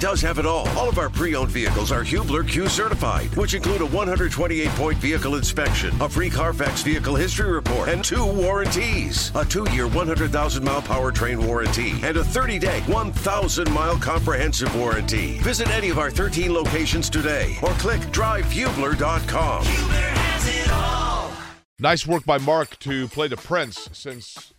does 0.00 0.20
have 0.20 0.38
it 0.38 0.46
all. 0.46 0.68
All 0.70 0.88
of 0.88 0.98
our 0.98 1.10
pre-owned 1.10 1.50
vehicles 1.50 1.92
are 1.92 2.02
Hubler 2.02 2.44
Q 2.44 2.68
certified, 2.68 3.34
which 3.36 3.54
include 3.54 3.82
a 3.82 3.86
128-point 3.86 4.98
vehicle 4.98 5.34
inspection, 5.34 5.94
a 6.00 6.08
free 6.08 6.30
Carfax 6.30 6.82
vehicle 6.82 7.16
history 7.16 7.50
report, 7.50 7.88
and 7.88 8.04
two 8.04 8.24
warranties. 8.24 9.32
A 9.34 9.44
two-year 9.44 9.88
100,000-mile 9.88 10.82
powertrain 10.82 11.44
warranty 11.44 11.90
and 12.02 12.16
a 12.16 12.22
30-day 12.22 12.80
1,000-mile 12.86 13.98
comprehensive 13.98 14.74
warranty. 14.76 15.38
Visit 15.38 15.68
any 15.70 15.90
of 15.90 15.98
our 15.98 16.10
13 16.10 16.52
locations 16.52 17.10
today 17.10 17.56
or 17.62 17.70
click 17.72 18.00
drivehubler.com. 18.12 19.64
Hubler 19.64 19.94
has 19.94 20.48
it 20.48 20.70
all. 20.72 21.32
Nice 21.80 22.06
work 22.06 22.24
by 22.24 22.38
Mark 22.38 22.78
to 22.80 23.06
play 23.08 23.28
the 23.28 23.36
Prince 23.36 23.88
since 23.92 24.52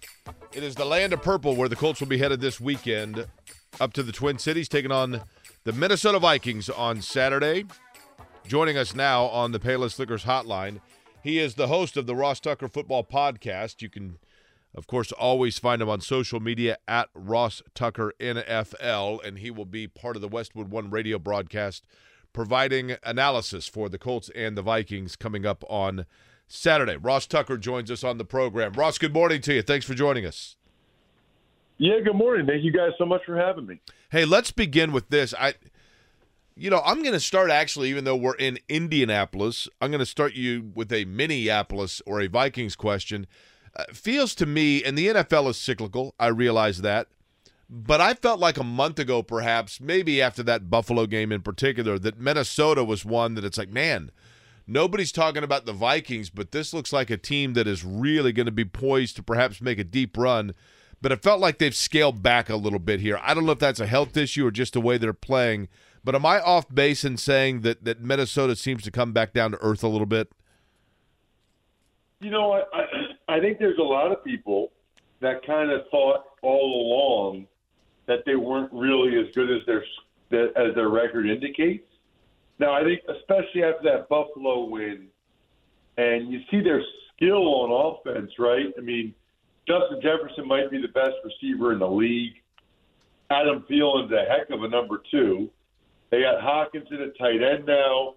it 0.53 0.63
is 0.63 0.75
the 0.75 0.85
land 0.85 1.11
of 1.11 1.21
purple 1.21 1.55
where 1.55 1.67
the 1.67 1.75
Colts 1.75 1.99
will 1.99 2.07
be 2.07 2.17
headed 2.17 2.39
this 2.39 2.59
weekend 2.59 3.27
up 3.79 3.93
to 3.93 4.03
the 4.03 4.11
Twin 4.11 4.37
Cities, 4.37 4.67
taking 4.67 4.91
on 4.91 5.21
the 5.63 5.73
Minnesota 5.73 6.19
Vikings 6.19 6.69
on 6.69 7.01
Saturday. 7.01 7.65
Joining 8.47 8.77
us 8.77 8.95
now 8.95 9.25
on 9.25 9.51
the 9.51 9.59
Payless 9.59 9.99
Liquors 9.99 10.23
hotline, 10.23 10.81
he 11.23 11.37
is 11.39 11.55
the 11.55 11.67
host 11.67 11.97
of 11.97 12.07
the 12.07 12.15
Ross 12.15 12.39
Tucker 12.39 12.67
Football 12.67 13.03
Podcast. 13.03 13.81
You 13.81 13.89
can, 13.89 14.17
of 14.73 14.87
course, 14.87 15.11
always 15.11 15.59
find 15.59 15.81
him 15.81 15.89
on 15.89 16.01
social 16.01 16.39
media 16.39 16.77
at 16.87 17.09
Ross 17.13 17.61
Tucker 17.75 18.13
NFL, 18.19 19.23
and 19.25 19.39
he 19.39 19.51
will 19.51 19.65
be 19.65 19.87
part 19.87 20.15
of 20.15 20.21
the 20.21 20.27
Westwood 20.27 20.71
One 20.71 20.89
radio 20.89 21.19
broadcast, 21.19 21.85
providing 22.33 22.95
analysis 23.03 23.67
for 23.67 23.89
the 23.89 23.99
Colts 23.99 24.31
and 24.33 24.57
the 24.57 24.63
Vikings 24.63 25.15
coming 25.15 25.45
up 25.45 25.63
on 25.69 26.05
Saturday. 26.47 26.97
Ross 26.97 27.27
Tucker 27.27 27.57
joins 27.57 27.91
us 27.91 28.03
on 28.03 28.17
the 28.17 28.25
program. 28.25 28.73
Ross, 28.73 28.97
good 28.97 29.13
morning 29.13 29.41
to 29.41 29.53
you. 29.53 29.61
Thanks 29.61 29.85
for 29.85 29.93
joining 29.93 30.25
us. 30.25 30.55
Yeah, 31.79 32.01
good 32.03 32.15
morning. 32.15 32.45
Thank 32.45 32.63
you 32.63 32.73
guys 32.73 32.91
so 32.97 33.05
much 33.05 33.21
for 33.25 33.37
having 33.37 33.65
me. 33.65 33.79
Hey, 34.11 34.25
let's 34.25 34.51
begin 34.51 34.91
with 34.91 35.09
this. 35.09 35.33
I 35.33 35.53
you 36.57 36.69
know, 36.69 36.81
I'm 36.85 37.01
going 37.01 37.13
to 37.13 37.21
start 37.21 37.49
actually 37.49 37.89
even 37.89 38.03
though 38.03 38.17
we're 38.17 38.35
in 38.35 38.59
Indianapolis, 38.67 39.69
I'm 39.79 39.89
going 39.89 39.99
to 39.99 40.05
start 40.05 40.33
you 40.33 40.71
with 40.75 40.91
a 40.91 41.05
Minneapolis 41.05 42.01
or 42.05 42.19
a 42.19 42.27
Vikings 42.27 42.75
question. 42.75 43.27
Uh, 43.73 43.85
feels 43.93 44.35
to 44.35 44.45
me 44.45 44.83
and 44.83 44.97
the 44.97 45.07
NFL 45.07 45.49
is 45.49 45.57
cyclical. 45.57 46.13
I 46.19 46.27
realize 46.27 46.81
that. 46.81 47.07
But 47.69 48.01
I 48.01 48.13
felt 48.13 48.41
like 48.41 48.57
a 48.57 48.63
month 48.63 48.99
ago 48.99 49.23
perhaps, 49.23 49.79
maybe 49.79 50.21
after 50.21 50.43
that 50.43 50.69
Buffalo 50.69 51.05
game 51.05 51.31
in 51.31 51.41
particular, 51.41 51.97
that 51.99 52.19
Minnesota 52.19 52.83
was 52.83 53.05
one 53.05 53.35
that 53.35 53.45
it's 53.45 53.57
like, 53.57 53.69
man, 53.69 54.11
Nobody's 54.71 55.11
talking 55.11 55.43
about 55.43 55.65
the 55.65 55.73
Vikings, 55.73 56.29
but 56.29 56.51
this 56.51 56.75
looks 56.75 56.93
like 56.93 57.09
a 57.09 57.17
team 57.17 57.53
that 57.53 57.65
is 57.65 57.83
really 57.83 58.31
going 58.31 58.45
to 58.45 58.51
be 58.51 58.65
poised 58.65 59.15
to 59.15 59.23
perhaps 59.23 59.61
make 59.61 59.79
a 59.79 59.83
deep 59.83 60.15
run. 60.15 60.53
But 61.01 61.11
it 61.11 61.23
felt 61.23 61.39
like 61.39 61.59
they've 61.59 61.75
scaled 61.75 62.21
back 62.21 62.49
a 62.49 62.55
little 62.55 62.79
bit 62.79 62.99
here. 62.99 63.19
I 63.21 63.33
don't 63.33 63.45
know 63.45 63.53
if 63.53 63.59
that's 63.59 63.79
a 63.79 63.87
health 63.87 64.17
issue 64.17 64.45
or 64.45 64.51
just 64.51 64.73
the 64.73 64.81
way 64.81 64.97
they're 64.97 65.13
playing. 65.13 65.69
But 66.03 66.15
am 66.15 66.25
I 66.25 66.39
off 66.39 66.73
base 66.73 67.03
in 67.05 67.17
saying 67.17 67.61
that, 67.61 67.83
that 67.85 68.01
Minnesota 68.01 68.55
seems 68.55 68.83
to 68.83 68.91
come 68.91 69.13
back 69.13 69.33
down 69.33 69.51
to 69.51 69.57
earth 69.61 69.83
a 69.83 69.87
little 69.87 70.05
bit? 70.05 70.31
You 72.21 72.31
know, 72.31 72.51
I, 72.51 72.63
I, 72.73 73.35
I 73.37 73.39
think 73.39 73.59
there's 73.59 73.77
a 73.77 73.83
lot 73.83 74.11
of 74.11 74.23
people 74.23 74.71
that 75.21 75.45
kind 75.45 75.71
of 75.71 75.81
thought 75.89 76.25
all 76.41 76.81
along 76.81 77.47
that 78.07 78.23
they 78.25 78.35
weren't 78.35 78.71
really 78.73 79.19
as 79.19 79.33
good 79.35 79.49
as 79.49 79.65
their 79.65 79.83
as 80.57 80.75
their 80.75 80.89
record 80.89 81.27
indicates. 81.27 81.85
Now, 82.59 82.73
I 82.73 82.83
think 82.83 83.01
especially 83.07 83.63
after 83.63 83.83
that 83.83 84.09
Buffalo 84.09 84.65
win, 84.65 85.07
and 85.97 86.31
you 86.31 86.41
see 86.51 86.61
their 86.61 86.83
skill 87.15 87.47
on 87.47 87.97
offense, 87.97 88.31
right? 88.37 88.67
I 88.77 88.81
mean, 88.81 89.13
Justin 89.69 90.01
Jefferson 90.01 90.47
might 90.47 90.71
be 90.71 90.81
the 90.81 90.87
best 90.87 91.13
receiver 91.23 91.73
in 91.73 91.79
the 91.79 91.87
league. 91.87 92.33
Adam 93.29 93.63
Thielen's 93.69 94.11
a 94.11 94.25
heck 94.27 94.49
of 94.49 94.63
a 94.63 94.67
number 94.67 95.03
two. 95.11 95.47
They 96.09 96.21
got 96.21 96.41
Hockenson 96.41 97.05
at 97.05 97.15
tight 97.19 97.43
end 97.43 97.67
now. 97.67 98.15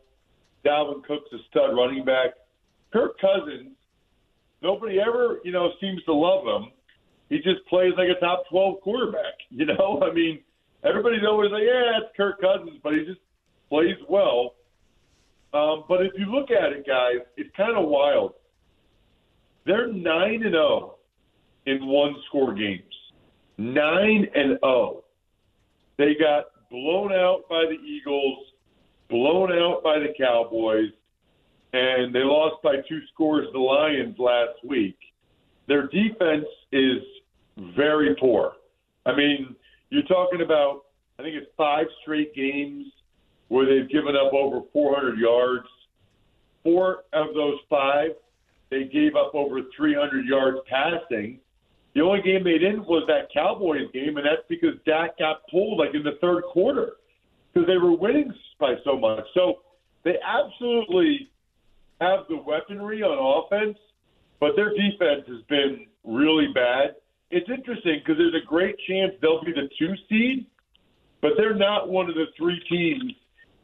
Dalvin 0.64 1.04
Cook's 1.04 1.30
a 1.34 1.36
stud 1.50 1.76
running 1.76 2.06
back. 2.06 2.30
Kirk 2.90 3.20
Cousins, 3.20 3.76
nobody 4.62 4.98
ever, 4.98 5.40
you 5.44 5.52
know, 5.52 5.72
seems 5.78 6.02
to 6.04 6.14
love 6.14 6.46
him. 6.46 6.70
He 7.28 7.36
just 7.36 7.66
plays 7.68 7.92
like 7.98 8.08
a 8.08 8.18
top 8.18 8.44
12 8.48 8.80
quarterback, 8.80 9.34
you 9.50 9.66
know? 9.66 10.02
I 10.02 10.14
mean, 10.14 10.40
everybody's 10.82 11.24
always 11.28 11.50
like, 11.50 11.64
yeah, 11.66 12.00
it's 12.00 12.16
Kirk 12.16 12.40
Cousins, 12.40 12.80
but 12.82 12.94
he 12.94 13.04
just 13.04 13.20
plays 13.68 13.96
well. 14.08 14.54
Um, 15.52 15.84
but 15.86 16.00
if 16.00 16.12
you 16.16 16.32
look 16.32 16.50
at 16.50 16.72
it, 16.72 16.86
guys, 16.86 17.26
it's 17.36 17.54
kind 17.54 17.76
of 17.76 17.90
wild. 17.90 18.32
They're 19.66 19.92
nine 19.92 20.42
and 20.42 20.52
zero 20.52 20.94
oh 20.96 20.98
in 21.66 21.86
one 21.86 22.14
score 22.28 22.54
games. 22.54 22.82
Nine 23.58 24.26
and 24.34 24.58
zero. 24.58 24.58
Oh. 24.62 25.04
They 25.98 26.14
got 26.14 26.46
blown 26.70 27.12
out 27.12 27.42
by 27.48 27.64
the 27.66 27.78
Eagles, 27.84 28.38
blown 29.08 29.52
out 29.52 29.82
by 29.84 29.98
the 29.98 30.12
Cowboys, 30.18 30.90
and 31.72 32.14
they 32.14 32.20
lost 32.20 32.62
by 32.62 32.76
two 32.88 33.00
scores 33.12 33.46
to 33.46 33.52
the 33.52 33.58
Lions 33.58 34.16
last 34.18 34.64
week. 34.64 34.96
Their 35.68 35.86
defense 35.88 36.46
is 36.72 37.02
very 37.76 38.16
poor. 38.18 38.54
I 39.04 39.14
mean, 39.14 39.54
you're 39.90 40.02
talking 40.04 40.40
about 40.40 40.82
I 41.18 41.22
think 41.22 41.36
it's 41.36 41.50
five 41.56 41.86
straight 42.02 42.34
games 42.34 42.86
where 43.48 43.66
they've 43.66 43.88
given 43.88 44.16
up 44.16 44.32
over 44.32 44.62
400 44.72 45.18
yards. 45.18 45.66
Four 46.64 47.04
of 47.12 47.34
those 47.34 47.58
five, 47.68 48.10
they 48.70 48.84
gave 48.84 49.14
up 49.14 49.34
over 49.34 49.60
300 49.76 50.26
yards 50.26 50.58
passing. 50.68 51.38
The 51.94 52.00
only 52.00 52.22
game 52.22 52.42
they 52.42 52.58
didn't 52.58 52.86
was 52.86 53.04
that 53.08 53.28
Cowboys 53.32 53.90
game, 53.92 54.16
and 54.16 54.24
that's 54.24 54.46
because 54.48 54.74
Dak 54.86 55.18
got 55.18 55.46
pulled 55.50 55.78
like 55.78 55.94
in 55.94 56.02
the 56.02 56.16
third 56.20 56.42
quarter 56.44 56.94
because 57.52 57.66
they 57.66 57.76
were 57.76 57.94
winning 57.94 58.32
by 58.58 58.74
so 58.84 58.98
much. 58.98 59.24
So 59.34 59.60
they 60.04 60.16
absolutely 60.24 61.30
have 62.00 62.20
the 62.28 62.36
weaponry 62.36 63.02
on 63.02 63.44
offense, 63.44 63.76
but 64.40 64.56
their 64.56 64.70
defense 64.70 65.24
has 65.28 65.42
been 65.48 65.86
really 66.04 66.48
bad. 66.54 66.96
It's 67.30 67.48
interesting 67.48 68.00
because 68.00 68.18
there's 68.18 68.34
a 68.34 68.46
great 68.46 68.76
chance 68.88 69.12
they'll 69.20 69.44
be 69.44 69.52
the 69.52 69.68
two 69.78 69.94
seed, 70.08 70.46
but 71.20 71.32
they're 71.36 71.54
not 71.54 71.88
one 71.88 72.08
of 72.08 72.14
the 72.14 72.26
three 72.36 72.60
teams 72.70 73.12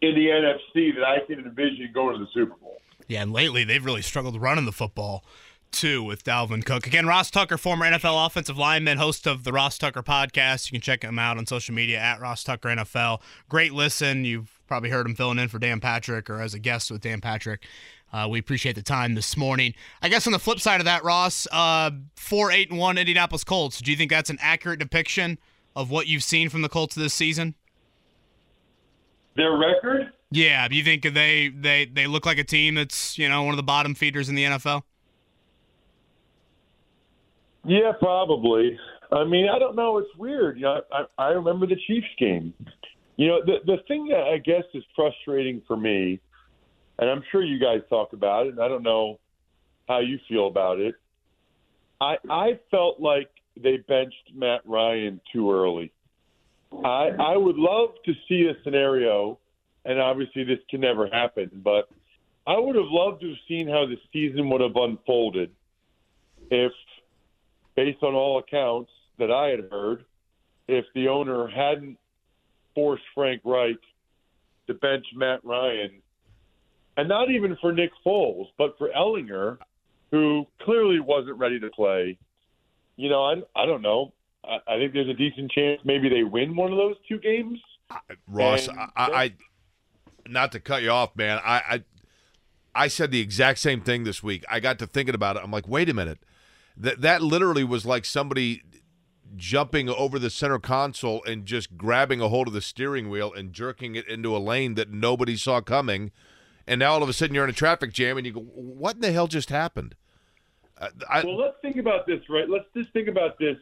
in 0.00 0.14
the 0.14 0.26
NFC 0.26 0.94
that 0.94 1.04
I 1.04 1.26
can 1.26 1.44
envision 1.44 1.90
going 1.92 2.18
to 2.18 2.24
the 2.24 2.30
Super 2.32 2.54
Bowl. 2.56 2.78
Yeah, 3.08 3.22
and 3.22 3.32
lately 3.32 3.64
they've 3.64 3.84
really 3.84 4.02
struggled 4.02 4.40
running 4.40 4.66
the 4.66 4.72
football 4.72 5.24
too 5.70 6.02
with 6.02 6.24
Dalvin 6.24 6.64
Cook. 6.64 6.86
Again, 6.86 7.06
Ross 7.06 7.30
Tucker, 7.30 7.58
former 7.58 7.86
NFL 7.86 8.26
offensive 8.26 8.58
lineman, 8.58 8.98
host 8.98 9.26
of 9.26 9.44
the 9.44 9.52
Ross 9.52 9.78
Tucker 9.78 10.02
podcast. 10.02 10.70
You 10.70 10.76
can 10.76 10.80
check 10.82 11.02
him 11.02 11.18
out 11.18 11.38
on 11.38 11.46
social 11.46 11.74
media 11.74 11.98
at 11.98 12.20
Ross 12.20 12.44
Tucker 12.44 12.68
NFL. 12.68 13.20
Great 13.48 13.72
listen. 13.72 14.24
You've 14.24 14.60
probably 14.66 14.90
heard 14.90 15.06
him 15.06 15.14
filling 15.14 15.38
in 15.38 15.48
for 15.48 15.58
Dan 15.58 15.80
Patrick 15.80 16.28
or 16.28 16.40
as 16.40 16.54
a 16.54 16.58
guest 16.58 16.90
with 16.90 17.00
Dan 17.00 17.20
Patrick. 17.20 17.64
Uh, 18.12 18.26
we 18.30 18.38
appreciate 18.38 18.74
the 18.74 18.82
time 18.82 19.14
this 19.14 19.36
morning. 19.36 19.74
I 20.00 20.08
guess 20.08 20.26
on 20.26 20.32
the 20.32 20.38
flip 20.38 20.60
side 20.60 20.80
of 20.80 20.86
that, 20.86 21.04
Ross, 21.04 21.46
uh, 21.52 21.90
four 22.16 22.50
eight 22.50 22.70
and 22.70 22.78
one 22.78 22.96
Indianapolis 22.96 23.44
Colts. 23.44 23.80
Do 23.80 23.90
you 23.90 23.96
think 23.96 24.10
that's 24.10 24.30
an 24.30 24.38
accurate 24.40 24.78
depiction 24.78 25.38
of 25.76 25.90
what 25.90 26.06
you've 26.06 26.22
seen 26.22 26.48
from 26.48 26.62
the 26.62 26.68
Colts 26.68 26.94
this 26.94 27.12
season? 27.12 27.54
Their 29.36 29.56
record? 29.56 30.12
Yeah. 30.30 30.66
Do 30.68 30.76
you 30.76 30.84
think 30.84 31.02
they 31.02 31.48
they 31.48 31.84
they 31.84 32.06
look 32.06 32.26
like 32.26 32.38
a 32.38 32.44
team 32.44 32.74
that's 32.74 33.18
you 33.18 33.28
know 33.28 33.42
one 33.42 33.52
of 33.52 33.56
the 33.56 33.62
bottom 33.62 33.94
feeders 33.94 34.28
in 34.28 34.34
the 34.34 34.44
NFL? 34.44 34.82
Yeah, 37.68 37.92
probably. 37.98 38.78
I 39.12 39.24
mean, 39.24 39.48
I 39.48 39.58
don't 39.58 39.76
know. 39.76 39.98
It's 39.98 40.14
weird. 40.16 40.56
You 40.56 40.62
know, 40.64 40.80
I, 40.90 41.04
I 41.18 41.28
remember 41.28 41.66
the 41.66 41.76
Chiefs 41.86 42.06
game. 42.18 42.54
You 43.16 43.28
know, 43.28 43.40
the 43.44 43.56
the 43.66 43.76
thing 43.86 44.08
that 44.08 44.22
I 44.22 44.38
guess 44.38 44.64
is 44.74 44.82
frustrating 44.96 45.60
for 45.66 45.76
me, 45.76 46.18
and 46.98 47.10
I'm 47.10 47.22
sure 47.30 47.42
you 47.42 47.58
guys 47.58 47.80
talk 47.90 48.14
about 48.14 48.46
it, 48.46 48.50
and 48.50 48.60
I 48.60 48.68
don't 48.68 48.82
know 48.82 49.18
how 49.86 49.98
you 50.00 50.18
feel 50.28 50.46
about 50.46 50.78
it. 50.78 50.94
I 52.00 52.16
I 52.30 52.60
felt 52.70 53.00
like 53.00 53.28
they 53.60 53.76
benched 53.76 54.32
Matt 54.34 54.60
Ryan 54.64 55.20
too 55.32 55.52
early. 55.52 55.92
I 56.72 57.10
I 57.18 57.36
would 57.36 57.56
love 57.56 57.90
to 58.06 58.12
see 58.28 58.46
a 58.46 58.62
scenario, 58.64 59.38
and 59.84 60.00
obviously 60.00 60.44
this 60.44 60.60
can 60.70 60.80
never 60.80 61.06
happen, 61.06 61.50
but 61.62 61.88
I 62.46 62.58
would 62.58 62.76
have 62.76 62.88
loved 62.88 63.20
to 63.20 63.28
have 63.28 63.38
seen 63.46 63.68
how 63.68 63.84
the 63.84 63.98
season 64.10 64.48
would 64.48 64.62
have 64.62 64.76
unfolded 64.76 65.50
if, 66.50 66.72
based 67.78 68.02
on 68.02 68.12
all 68.12 68.40
accounts 68.40 68.90
that 69.20 69.30
I 69.30 69.50
had 69.50 69.70
heard, 69.70 70.04
if 70.66 70.84
the 70.96 71.06
owner 71.06 71.46
hadn't 71.46 71.96
forced 72.74 73.04
Frank 73.14 73.40
Reich 73.44 73.78
to 74.66 74.74
bench 74.74 75.06
Matt 75.14 75.44
Ryan, 75.44 76.02
and 76.96 77.08
not 77.08 77.30
even 77.30 77.56
for 77.60 77.72
Nick 77.72 77.92
Foles, 78.04 78.48
but 78.58 78.76
for 78.78 78.88
Ehlinger, 78.88 79.58
who 80.10 80.44
clearly 80.62 80.98
wasn't 80.98 81.38
ready 81.38 81.60
to 81.60 81.70
play. 81.70 82.18
You 82.96 83.10
know, 83.10 83.22
I, 83.22 83.34
I 83.54 83.64
don't 83.64 83.82
know. 83.82 84.12
I, 84.44 84.56
I 84.66 84.78
think 84.78 84.92
there's 84.92 85.08
a 85.08 85.14
decent 85.14 85.52
chance 85.52 85.80
maybe 85.84 86.08
they 86.08 86.24
win 86.24 86.56
one 86.56 86.72
of 86.72 86.78
those 86.78 86.96
two 87.08 87.18
games. 87.18 87.60
Ross, 88.26 88.68
I, 88.68 88.88
I, 88.96 89.32
not 90.26 90.50
to 90.50 90.58
cut 90.58 90.82
you 90.82 90.90
off, 90.90 91.14
man. 91.14 91.38
I, 91.44 91.62
I 91.70 91.84
I 92.74 92.88
said 92.88 93.12
the 93.12 93.20
exact 93.20 93.60
same 93.60 93.82
thing 93.82 94.02
this 94.02 94.20
week. 94.20 94.44
I 94.50 94.58
got 94.58 94.80
to 94.80 94.88
thinking 94.88 95.14
about 95.14 95.36
it. 95.36 95.42
I'm 95.44 95.52
like, 95.52 95.68
wait 95.68 95.88
a 95.88 95.94
minute. 95.94 96.18
That 96.80 97.00
that 97.00 97.22
literally 97.22 97.64
was 97.64 97.84
like 97.84 98.04
somebody 98.04 98.62
jumping 99.36 99.88
over 99.88 100.18
the 100.18 100.30
center 100.30 100.58
console 100.58 101.22
and 101.24 101.44
just 101.44 101.76
grabbing 101.76 102.20
a 102.20 102.28
hold 102.28 102.48
of 102.48 102.54
the 102.54 102.62
steering 102.62 103.10
wheel 103.10 103.32
and 103.32 103.52
jerking 103.52 103.94
it 103.94 104.06
into 104.08 104.36
a 104.36 104.38
lane 104.38 104.74
that 104.74 104.90
nobody 104.90 105.36
saw 105.36 105.60
coming. 105.60 106.10
And 106.66 106.78
now 106.78 106.92
all 106.92 107.02
of 107.02 107.08
a 107.08 107.12
sudden 107.12 107.34
you're 107.34 107.44
in 107.44 107.50
a 107.50 107.54
traffic 107.54 107.92
jam 107.92 108.16
and 108.16 108.26
you 108.26 108.32
go, 108.32 108.40
what 108.40 108.96
in 108.96 109.00
the 109.00 109.12
hell 109.12 109.26
just 109.26 109.50
happened? 109.50 109.94
Uh, 110.78 110.88
I, 111.08 111.24
well, 111.24 111.36
let's 111.36 111.56
think 111.62 111.76
about 111.76 112.06
this, 112.06 112.20
right? 112.28 112.48
Let's 112.48 112.66
just 112.76 112.92
think 112.92 113.08
about 113.08 113.38
this 113.38 113.56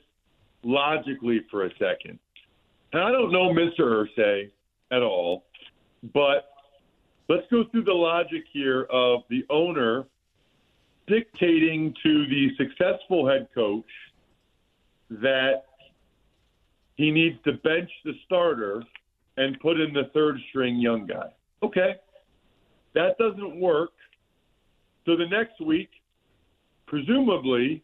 logically 0.62 1.40
for 1.50 1.64
a 1.64 1.70
second. 1.78 2.18
And 2.92 3.02
I 3.02 3.10
don't 3.10 3.32
know 3.32 3.52
Mr. 3.52 3.80
Irsay 3.80 4.50
at 4.90 5.02
all, 5.02 5.44
but 6.14 6.50
let's 7.28 7.46
go 7.50 7.64
through 7.70 7.84
the 7.84 7.92
logic 7.92 8.44
here 8.52 8.82
of 8.90 9.22
the 9.30 9.44
owner 9.50 10.06
dictating 11.06 11.94
to 12.02 12.26
the 12.26 12.48
successful 12.56 13.28
head 13.28 13.48
coach 13.54 13.84
that 15.10 15.64
he 16.96 17.10
needs 17.10 17.36
to 17.44 17.52
bench 17.52 17.90
the 18.04 18.12
starter 18.24 18.82
and 19.36 19.58
put 19.60 19.80
in 19.80 19.92
the 19.92 20.10
third 20.14 20.38
string 20.48 20.78
young 20.78 21.06
guy. 21.06 21.28
Okay. 21.62 21.96
That 22.94 23.18
doesn't 23.18 23.60
work. 23.60 23.90
So 25.04 25.16
the 25.16 25.26
next 25.26 25.60
week, 25.60 25.90
presumably, 26.86 27.82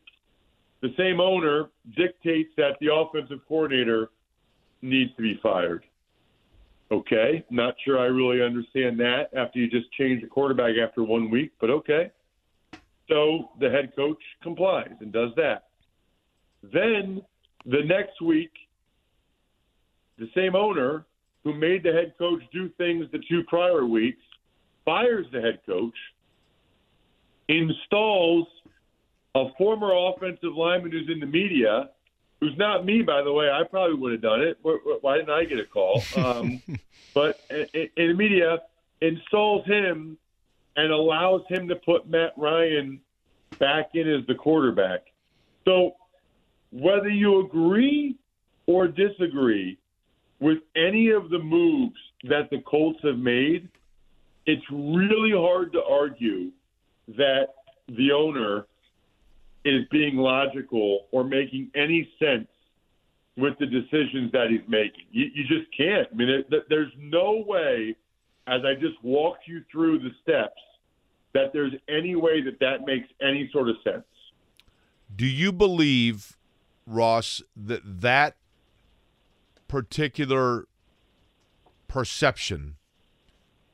the 0.80 0.92
same 0.96 1.20
owner 1.20 1.68
dictates 1.96 2.50
that 2.56 2.72
the 2.80 2.92
offensive 2.92 3.40
coordinator 3.46 4.10
needs 4.80 5.14
to 5.16 5.22
be 5.22 5.38
fired. 5.42 5.84
Okay, 6.90 7.44
not 7.50 7.74
sure 7.84 7.98
I 7.98 8.04
really 8.04 8.42
understand 8.42 9.00
that 9.00 9.30
after 9.34 9.58
you 9.58 9.70
just 9.70 9.90
change 9.92 10.20
the 10.20 10.28
quarterback 10.28 10.74
after 10.76 11.02
one 11.02 11.30
week, 11.30 11.52
but 11.60 11.70
okay. 11.70 12.10
So 13.12 13.50
the 13.60 13.68
head 13.68 13.92
coach 13.94 14.22
complies 14.42 14.94
and 15.00 15.12
does 15.12 15.32
that. 15.36 15.64
Then 16.62 17.20
the 17.66 17.82
next 17.84 18.22
week, 18.22 18.52
the 20.18 20.30
same 20.34 20.56
owner 20.56 21.04
who 21.44 21.52
made 21.52 21.82
the 21.82 21.92
head 21.92 22.14
coach 22.16 22.40
do 22.54 22.70
things 22.78 23.06
the 23.12 23.20
two 23.28 23.42
prior 23.48 23.84
weeks 23.84 24.22
fires 24.86 25.26
the 25.30 25.42
head 25.42 25.60
coach, 25.66 25.94
installs 27.48 28.46
a 29.34 29.44
former 29.58 29.92
offensive 29.92 30.54
lineman 30.56 30.90
who's 30.90 31.08
in 31.10 31.20
the 31.20 31.26
media, 31.26 31.90
who's 32.40 32.56
not 32.56 32.86
me, 32.86 33.02
by 33.02 33.22
the 33.22 33.32
way. 33.32 33.50
I 33.50 33.62
probably 33.64 33.96
would 33.96 34.12
have 34.12 34.22
done 34.22 34.40
it. 34.40 34.58
Why 34.62 35.18
didn't 35.18 35.30
I 35.30 35.44
get 35.44 35.58
a 35.58 35.66
call? 35.66 36.02
Um, 36.16 36.62
but 37.14 37.38
in, 37.50 37.90
in 37.96 38.08
the 38.08 38.14
media, 38.14 38.62
installs 39.02 39.66
him 39.66 40.16
and 40.76 40.92
allows 40.92 41.42
him 41.48 41.68
to 41.68 41.76
put 41.76 42.08
Matt 42.08 42.32
Ryan 42.36 43.00
back 43.58 43.90
in 43.94 44.08
as 44.08 44.26
the 44.26 44.34
quarterback. 44.34 45.02
So 45.64 45.92
whether 46.70 47.08
you 47.08 47.44
agree 47.44 48.16
or 48.66 48.88
disagree 48.88 49.78
with 50.40 50.58
any 50.74 51.10
of 51.10 51.30
the 51.30 51.38
moves 51.38 51.98
that 52.24 52.50
the 52.50 52.60
Colts 52.62 52.98
have 53.02 53.18
made, 53.18 53.68
it's 54.46 54.64
really 54.70 55.32
hard 55.32 55.72
to 55.72 55.82
argue 55.84 56.50
that 57.08 57.48
the 57.88 58.12
owner 58.12 58.66
is 59.64 59.84
being 59.90 60.16
logical 60.16 61.06
or 61.12 61.22
making 61.22 61.70
any 61.74 62.08
sense 62.18 62.48
with 63.36 63.56
the 63.58 63.66
decisions 63.66 64.32
that 64.32 64.48
he's 64.50 64.66
making. 64.68 65.04
You, 65.10 65.26
you 65.34 65.44
just 65.44 65.70
can't. 65.76 66.08
I 66.10 66.14
mean, 66.14 66.28
it, 66.28 66.68
there's 66.68 66.92
no 66.98 67.44
way, 67.46 67.96
as 68.46 68.62
I 68.64 68.74
just 68.74 69.02
walked 69.02 69.46
you 69.46 69.62
through 69.70 70.00
the 70.00 70.10
steps, 70.22 70.60
that 71.34 71.52
there's 71.52 71.72
any 71.88 72.14
way 72.14 72.42
that 72.42 72.58
that 72.60 72.84
makes 72.84 73.08
any 73.20 73.48
sort 73.52 73.68
of 73.68 73.76
sense. 73.84 74.04
Do 75.14 75.26
you 75.26 75.52
believe 75.52 76.36
Ross, 76.86 77.42
that 77.56 77.82
that 77.84 78.36
particular 79.68 80.66
perception 81.88 82.76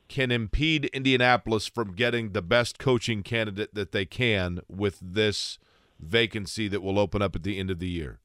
can 0.07 0.31
impede 0.31 0.85
Indianapolis 0.85 1.67
from 1.67 1.93
getting 1.93 2.31
the 2.31 2.41
best 2.41 2.79
coaching 2.79 3.23
candidate 3.23 3.73
that 3.73 3.91
they 3.91 4.05
can 4.05 4.59
with 4.67 4.99
this 5.01 5.59
vacancy 5.99 6.67
that 6.67 6.81
will 6.81 6.97
open 6.97 7.21
up 7.21 7.35
at 7.35 7.43
the 7.43 7.59
end 7.59 7.69
of 7.69 7.79
the 7.79 7.87
year? 7.87 8.19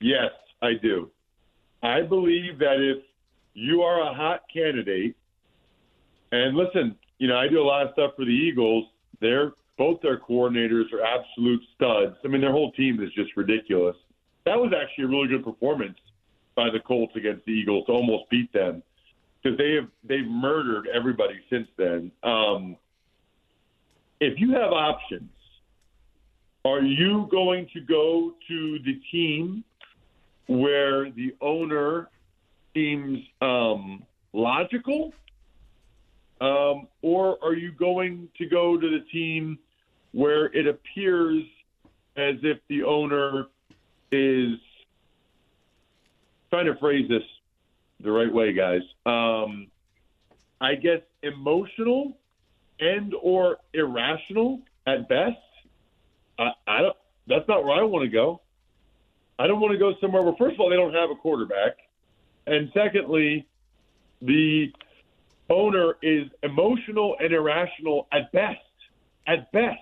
Yes, 0.00 0.30
I 0.62 0.74
do. 0.80 1.10
I 1.82 2.02
believe 2.02 2.58
that 2.58 2.80
if 2.80 3.02
you 3.54 3.82
are 3.82 4.00
a 4.00 4.14
hot 4.14 4.42
candidate, 4.52 5.16
and 6.32 6.56
listen, 6.56 6.96
you 7.18 7.28
know, 7.28 7.36
I 7.36 7.48
do 7.48 7.60
a 7.60 7.64
lot 7.64 7.86
of 7.86 7.92
stuff 7.92 8.12
for 8.16 8.24
the 8.24 8.30
Eagles. 8.30 8.86
They're 9.20 9.52
both 9.76 10.00
their 10.02 10.18
coordinators 10.18 10.92
are 10.92 11.04
absolute 11.04 11.62
studs. 11.74 12.16
I 12.24 12.28
mean, 12.28 12.40
their 12.40 12.52
whole 12.52 12.72
team 12.72 13.00
is 13.02 13.12
just 13.12 13.36
ridiculous. 13.36 13.96
That 14.44 14.58
was 14.58 14.72
actually 14.72 15.04
a 15.04 15.08
really 15.08 15.28
good 15.28 15.44
performance 15.44 15.98
by 16.56 16.68
the 16.70 16.80
Colts 16.80 17.14
against 17.14 17.44
the 17.44 17.52
Eagles 17.52 17.86
to 17.86 17.92
almost 17.92 18.28
beat 18.28 18.52
them 18.52 18.82
because 19.42 19.56
they 19.56 19.74
have 19.74 19.88
they've 20.04 20.26
murdered 20.26 20.88
everybody 20.92 21.40
since 21.48 21.68
then. 21.76 22.10
Um, 22.22 22.76
if 24.20 24.40
you 24.40 24.52
have 24.52 24.72
options, 24.72 25.30
are 26.64 26.82
you 26.82 27.28
going 27.30 27.68
to 27.72 27.80
go 27.80 28.34
to 28.48 28.78
the 28.84 29.00
team 29.12 29.62
where 30.48 31.10
the 31.10 31.34
owner 31.40 32.08
seems 32.74 33.20
um, 33.40 34.02
logical, 34.32 35.12
um, 36.40 36.88
or 37.02 37.42
are 37.42 37.54
you 37.54 37.72
going 37.72 38.28
to 38.38 38.46
go 38.46 38.78
to 38.78 38.88
the 38.88 39.04
team 39.10 39.58
where 40.12 40.46
it 40.46 40.66
appears 40.66 41.42
as 42.16 42.36
if 42.42 42.58
the 42.68 42.82
owner 42.82 43.46
is 44.10 44.58
trying 46.50 46.66
to 46.66 46.76
phrase 46.76 47.08
this 47.08 47.22
the 48.00 48.10
right 48.10 48.32
way, 48.32 48.52
guys. 48.52 48.80
Um, 49.06 49.68
I 50.60 50.74
guess 50.74 51.00
emotional 51.22 52.16
and 52.80 53.14
or 53.20 53.58
irrational 53.74 54.60
at 54.86 55.08
best. 55.08 55.36
I, 56.38 56.50
I 56.66 56.82
don't. 56.82 56.96
That's 57.26 57.46
not 57.48 57.64
where 57.64 57.78
I 57.78 57.82
want 57.82 58.04
to 58.04 58.10
go. 58.10 58.40
I 59.38 59.46
don't 59.46 59.60
want 59.60 59.72
to 59.72 59.78
go 59.78 59.92
somewhere 60.00 60.22
where, 60.22 60.34
first 60.38 60.54
of 60.54 60.60
all, 60.60 60.70
they 60.70 60.76
don't 60.76 60.94
have 60.94 61.10
a 61.10 61.14
quarterback, 61.14 61.76
and 62.46 62.70
secondly, 62.74 63.46
the 64.22 64.72
owner 65.50 65.96
is 66.02 66.28
emotional 66.42 67.16
and 67.20 67.32
irrational 67.32 68.08
at 68.12 68.30
best. 68.32 68.58
At 69.26 69.50
best. 69.52 69.78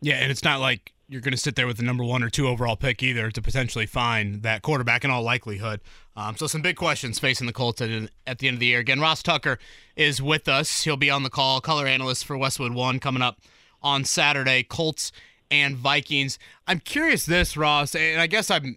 Yeah, 0.00 0.16
and 0.16 0.30
it's 0.30 0.44
not 0.44 0.60
like 0.60 0.92
you're 1.08 1.20
going 1.20 1.32
to 1.32 1.38
sit 1.38 1.56
there 1.56 1.66
with 1.66 1.76
the 1.76 1.82
number 1.82 2.04
one 2.04 2.22
or 2.22 2.30
two 2.30 2.48
overall 2.48 2.76
pick 2.76 3.02
either 3.02 3.30
to 3.30 3.42
potentially 3.42 3.86
find 3.86 4.42
that 4.42 4.62
quarterback 4.62 5.04
in 5.04 5.10
all 5.10 5.22
likelihood. 5.22 5.80
Um, 6.16 6.36
so 6.36 6.46
some 6.46 6.62
big 6.62 6.76
questions 6.76 7.18
facing 7.18 7.46
the 7.46 7.52
Colts 7.52 7.80
at, 7.80 8.10
at, 8.26 8.38
the 8.38 8.48
end 8.48 8.54
of 8.54 8.60
the 8.60 8.66
year. 8.66 8.80
Again, 8.80 9.00
Ross 9.00 9.22
Tucker 9.22 9.58
is 9.96 10.22
with 10.22 10.48
us. 10.48 10.84
He'll 10.84 10.96
be 10.96 11.10
on 11.10 11.22
the 11.22 11.30
call, 11.30 11.60
color 11.60 11.86
analyst 11.86 12.24
for 12.24 12.36
Westwood 12.36 12.72
One, 12.72 13.00
coming 13.00 13.22
up 13.22 13.40
on 13.82 14.04
Saturday. 14.04 14.62
Colts 14.62 15.12
and 15.50 15.76
Vikings. 15.76 16.38
I'm 16.66 16.80
curious 16.80 17.26
this, 17.26 17.56
Ross, 17.56 17.94
and 17.94 18.20
I 18.20 18.26
guess 18.26 18.50
I'm 18.50 18.76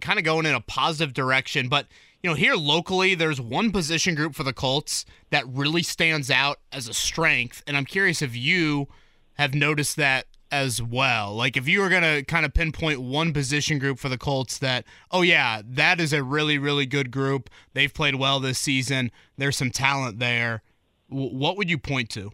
kind 0.00 0.18
of 0.18 0.24
going 0.24 0.46
in 0.46 0.54
a 0.54 0.60
positive 0.60 1.14
direction, 1.14 1.68
but 1.68 1.86
you 2.26 2.32
know, 2.32 2.34
here 2.34 2.56
locally, 2.56 3.14
there's 3.14 3.40
one 3.40 3.70
position 3.70 4.16
group 4.16 4.34
for 4.34 4.42
the 4.42 4.52
Colts 4.52 5.04
that 5.30 5.46
really 5.46 5.84
stands 5.84 6.28
out 6.28 6.58
as 6.72 6.88
a 6.88 6.92
strength, 6.92 7.62
and 7.68 7.76
I'm 7.76 7.84
curious 7.84 8.20
if 8.20 8.34
you 8.34 8.88
have 9.34 9.54
noticed 9.54 9.94
that 9.94 10.26
as 10.50 10.82
well. 10.82 11.36
Like 11.36 11.56
if 11.56 11.68
you 11.68 11.78
were 11.78 11.88
going 11.88 12.02
to 12.02 12.24
kind 12.24 12.44
of 12.44 12.52
pinpoint 12.52 13.00
one 13.00 13.32
position 13.32 13.78
group 13.78 14.00
for 14.00 14.08
the 14.08 14.18
Colts 14.18 14.58
that, 14.58 14.84
oh 15.12 15.22
yeah, 15.22 15.62
that 15.64 16.00
is 16.00 16.12
a 16.12 16.24
really 16.24 16.58
really 16.58 16.84
good 16.84 17.12
group. 17.12 17.48
They've 17.74 17.94
played 17.94 18.16
well 18.16 18.40
this 18.40 18.58
season. 18.58 19.12
There's 19.36 19.56
some 19.56 19.70
talent 19.70 20.18
there. 20.18 20.64
W- 21.08 21.30
what 21.32 21.56
would 21.56 21.70
you 21.70 21.78
point 21.78 22.10
to? 22.10 22.32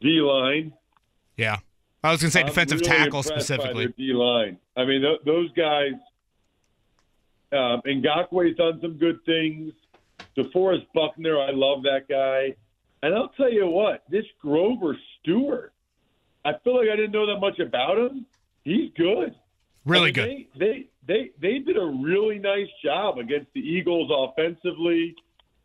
D 0.00 0.20
line. 0.20 0.72
Yeah. 1.36 1.58
I 2.02 2.10
was 2.10 2.20
going 2.20 2.32
to 2.32 2.36
say 2.36 2.42
defensive 2.42 2.80
really 2.80 2.90
tackle 2.90 3.22
specifically. 3.22 3.94
D 3.96 4.12
line. 4.14 4.58
I 4.76 4.84
mean, 4.84 5.02
th- 5.02 5.20
those 5.24 5.52
guys. 5.52 5.92
Um, 7.52 7.80
Ngakoue's 7.86 8.56
done 8.56 8.78
some 8.80 8.98
good 8.98 9.24
things. 9.24 9.72
DeForest 10.36 10.86
Buckner, 10.94 11.38
I 11.38 11.50
love 11.50 11.82
that 11.82 12.08
guy. 12.08 12.54
And 13.02 13.14
I'll 13.14 13.30
tell 13.30 13.52
you 13.52 13.66
what, 13.68 14.04
this 14.10 14.24
Grover 14.40 14.96
Stewart, 15.20 15.72
I 16.44 16.52
feel 16.64 16.76
like 16.76 16.88
I 16.92 16.96
didn't 16.96 17.12
know 17.12 17.26
that 17.26 17.40
much 17.40 17.58
about 17.58 17.98
him. 17.98 18.26
He's 18.64 18.90
good. 18.96 19.34
Really 19.84 20.12
I 20.16 20.26
mean, 20.26 20.46
good. 20.52 20.60
They, 20.60 20.66
they 20.66 20.88
they 21.06 21.30
they 21.40 21.58
did 21.60 21.76
a 21.76 21.84
really 21.84 22.38
nice 22.38 22.68
job 22.84 23.18
against 23.18 23.52
the 23.54 23.60
Eagles 23.60 24.10
offensively. 24.12 25.14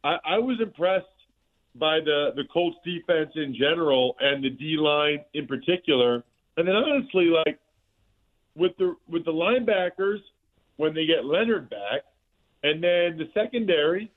I, 0.03 0.17
I 0.25 0.37
was 0.37 0.59
impressed 0.61 1.05
by 1.75 1.99
the 1.99 2.31
the 2.35 2.43
Colts 2.51 2.77
defense 2.85 3.31
in 3.35 3.53
general 3.53 4.15
and 4.19 4.43
the 4.43 4.49
D 4.49 4.77
line 4.77 5.19
in 5.33 5.47
particular. 5.47 6.23
And 6.55 6.67
then 6.67 6.75
honestly, 6.75 7.25
like 7.25 7.59
with 8.55 8.77
the 8.77 8.95
with 9.07 9.25
the 9.25 9.33
linebackers 9.33 10.19
when 10.77 10.93
they 10.93 11.05
get 11.05 11.25
Leonard 11.25 11.69
back, 11.69 12.01
and 12.63 12.83
then 12.83 13.17
the 13.17 13.29
secondary. 13.33 14.11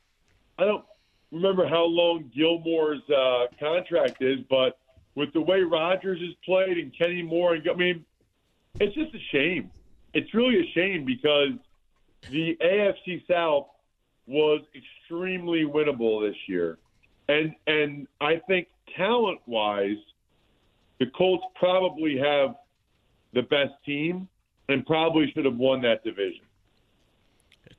I 0.59 0.65
don't 0.65 0.85
remember 1.31 1.69
how 1.69 1.85
long 1.85 2.31
Gilmore's 2.35 3.03
uh, 3.11 3.47
contract 3.59 4.23
is, 4.23 4.39
but 4.49 4.79
with 5.15 5.33
the 5.33 5.41
way 5.41 5.61
Rodgers 5.61 6.21
has 6.21 6.35
played 6.45 6.79
and 6.79 6.97
Kenny 6.97 7.23
Moore, 7.23 7.55
and 7.55 7.69
I 7.69 7.75
mean, 7.75 8.05
it's 8.81 8.95
just 8.95 9.15
a 9.15 9.19
shame. 9.33 9.71
It's 10.15 10.33
really 10.35 10.61
a 10.61 10.73
shame 10.73 11.05
because 11.05 11.51
the 12.31 12.57
AFC 12.63 13.27
South 13.29 13.67
was 14.27 14.63
extremely 14.75 15.65
winnable 15.65 16.27
this 16.27 16.37
year, 16.47 16.79
and 17.29 17.55
and 17.67 18.07
I 18.21 18.41
think 18.47 18.69
talent 18.97 19.41
wise, 19.47 19.99
the 20.99 21.07
Colts 21.07 21.45
probably 21.55 22.19
have 22.19 22.57
the 23.33 23.43
best 23.43 23.75
team 23.85 24.29
and 24.69 24.85
probably 24.87 25.31
should 25.33 25.45
have 25.45 25.57
won 25.57 25.83
that 25.83 26.03
division. 26.03 26.46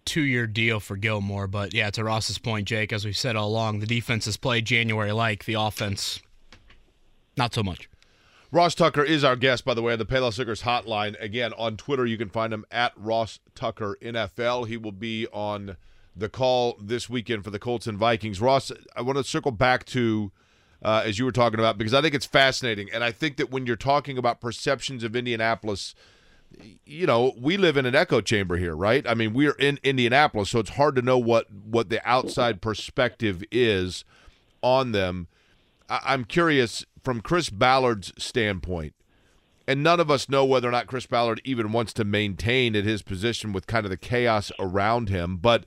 Two 0.07 0.21
year 0.21 0.47
deal 0.47 0.79
for 0.79 0.95
Gilmore, 0.95 1.47
but 1.47 1.73
yeah, 1.73 1.89
to 1.89 2.03
Ross's 2.03 2.37
point, 2.37 2.65
Jake, 2.65 2.93
as 2.93 3.03
we've 3.03 3.17
said 3.17 3.35
all 3.35 3.49
along, 3.49 3.79
the 3.79 3.85
defense 3.85 4.23
has 4.23 4.37
played 4.37 4.63
January 4.63 5.11
like, 5.11 5.43
the 5.43 5.55
offense, 5.55 6.21
not 7.35 7.53
so 7.53 7.61
much. 7.61 7.89
Ross 8.49 8.73
Tucker 8.73 9.03
is 9.03 9.25
our 9.25 9.35
guest, 9.35 9.65
by 9.65 9.73
the 9.73 9.81
way, 9.81 9.91
on 9.91 9.99
the 9.99 10.05
Payless 10.05 10.39
Liquors 10.39 10.61
hotline. 10.61 11.21
Again, 11.21 11.51
on 11.57 11.75
Twitter, 11.75 12.05
you 12.05 12.17
can 12.17 12.29
find 12.29 12.53
him 12.53 12.65
at 12.71 12.93
Ross 12.95 13.39
Tucker 13.53 13.97
NFL. 14.01 14.67
He 14.67 14.77
will 14.77 14.93
be 14.93 15.27
on 15.33 15.75
the 16.15 16.29
call 16.29 16.77
this 16.81 17.09
weekend 17.09 17.43
for 17.43 17.49
the 17.49 17.59
Colts 17.59 17.85
and 17.85 17.97
Vikings. 17.97 18.39
Ross, 18.39 18.71
I 18.95 19.01
want 19.01 19.17
to 19.17 19.25
circle 19.25 19.51
back 19.51 19.83
to 19.87 20.31
uh, 20.81 21.03
as 21.05 21.19
you 21.19 21.25
were 21.25 21.33
talking 21.33 21.59
about 21.59 21.77
because 21.77 21.93
I 21.93 22.01
think 22.01 22.15
it's 22.15 22.25
fascinating, 22.25 22.87
and 22.93 23.03
I 23.03 23.11
think 23.11 23.35
that 23.37 23.51
when 23.51 23.65
you're 23.65 23.75
talking 23.75 24.17
about 24.17 24.39
perceptions 24.39 25.03
of 25.03 25.15
Indianapolis, 25.15 25.93
you 26.85 27.05
know, 27.05 27.33
we 27.37 27.57
live 27.57 27.77
in 27.77 27.85
an 27.85 27.95
echo 27.95 28.21
chamber 28.21 28.57
here, 28.57 28.75
right? 28.75 29.05
I 29.07 29.13
mean, 29.13 29.33
we're 29.33 29.51
in 29.53 29.79
Indianapolis, 29.83 30.49
so 30.49 30.59
it's 30.59 30.71
hard 30.71 30.95
to 30.95 31.01
know 31.01 31.17
what 31.17 31.51
what 31.51 31.89
the 31.89 32.05
outside 32.07 32.61
perspective 32.61 33.43
is 33.51 34.05
on 34.61 34.91
them. 34.91 35.27
I- 35.89 36.01
I'm 36.05 36.23
curious 36.25 36.85
from 37.03 37.21
Chris 37.21 37.49
Ballard's 37.49 38.13
standpoint, 38.17 38.93
and 39.67 39.83
none 39.83 39.99
of 39.99 40.09
us 40.11 40.29
know 40.29 40.45
whether 40.45 40.67
or 40.67 40.71
not 40.71 40.87
Chris 40.87 41.05
Ballard 41.05 41.41
even 41.43 41.71
wants 41.71 41.93
to 41.93 42.03
maintain 42.03 42.75
at 42.75 42.85
his 42.85 43.01
position 43.01 43.53
with 43.53 43.67
kind 43.67 43.85
of 43.85 43.89
the 43.89 43.97
chaos 43.97 44.51
around 44.59 45.09
him. 45.09 45.37
But 45.37 45.65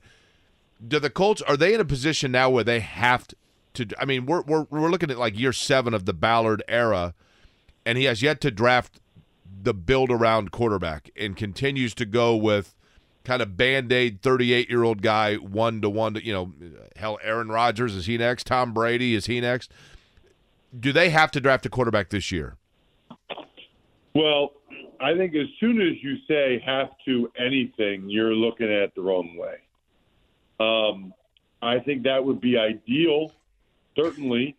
do 0.85 0.99
the 0.99 1.09
Colts 1.09 1.41
are 1.43 1.57
they 1.57 1.73
in 1.73 1.79
a 1.81 1.85
position 1.85 2.31
now 2.31 2.49
where 2.49 2.63
they 2.63 2.79
have 2.79 3.27
to? 3.27 3.35
to 3.73 3.87
I 3.99 4.05
mean, 4.05 4.25
we're 4.25 4.41
we're 4.41 4.65
we're 4.69 4.89
looking 4.89 5.11
at 5.11 5.17
like 5.19 5.39
year 5.39 5.53
seven 5.53 5.93
of 5.93 6.05
the 6.05 6.13
Ballard 6.13 6.63
era, 6.67 7.13
and 7.85 7.97
he 7.97 8.05
has 8.05 8.21
yet 8.21 8.41
to 8.41 8.51
draft 8.51 8.99
the 9.63 9.73
build 9.73 10.11
around 10.11 10.51
quarterback 10.51 11.09
and 11.15 11.35
continues 11.37 11.93
to 11.95 12.05
go 12.05 12.35
with 12.35 12.75
kind 13.23 13.41
of 13.41 13.55
band 13.55 13.91
aid 13.91 14.21
38 14.21 14.69
year 14.69 14.83
old 14.83 15.01
guy 15.01 15.35
one 15.35 15.81
to 15.81 15.89
one 15.89 16.15
you 16.23 16.33
know 16.33 16.53
hell 16.95 17.19
Aaron 17.23 17.49
Rodgers 17.49 17.95
is 17.95 18.07
he 18.07 18.17
next 18.17 18.47
Tom 18.47 18.73
Brady 18.73 19.13
is 19.13 19.27
he 19.27 19.39
next 19.39 19.71
do 20.77 20.91
they 20.91 21.09
have 21.09 21.29
to 21.31 21.39
draft 21.39 21.65
a 21.65 21.69
quarterback 21.69 22.09
this 22.09 22.31
year 22.31 22.57
Well, 24.13 24.53
I 24.99 25.15
think 25.15 25.35
as 25.35 25.47
soon 25.59 25.81
as 25.81 25.93
you 26.03 26.17
say 26.27 26.61
have 26.65 26.89
to 27.05 27.31
anything, 27.39 28.09
you're 28.09 28.33
looking 28.33 28.67
at 28.67 28.83
it 28.83 28.95
the 28.95 29.01
wrong 29.01 29.37
way. 29.37 29.55
Um, 30.59 31.13
I 31.61 31.79
think 31.79 32.03
that 32.03 32.23
would 32.23 32.41
be 32.41 32.57
ideal, 32.57 33.31
certainly, 33.95 34.57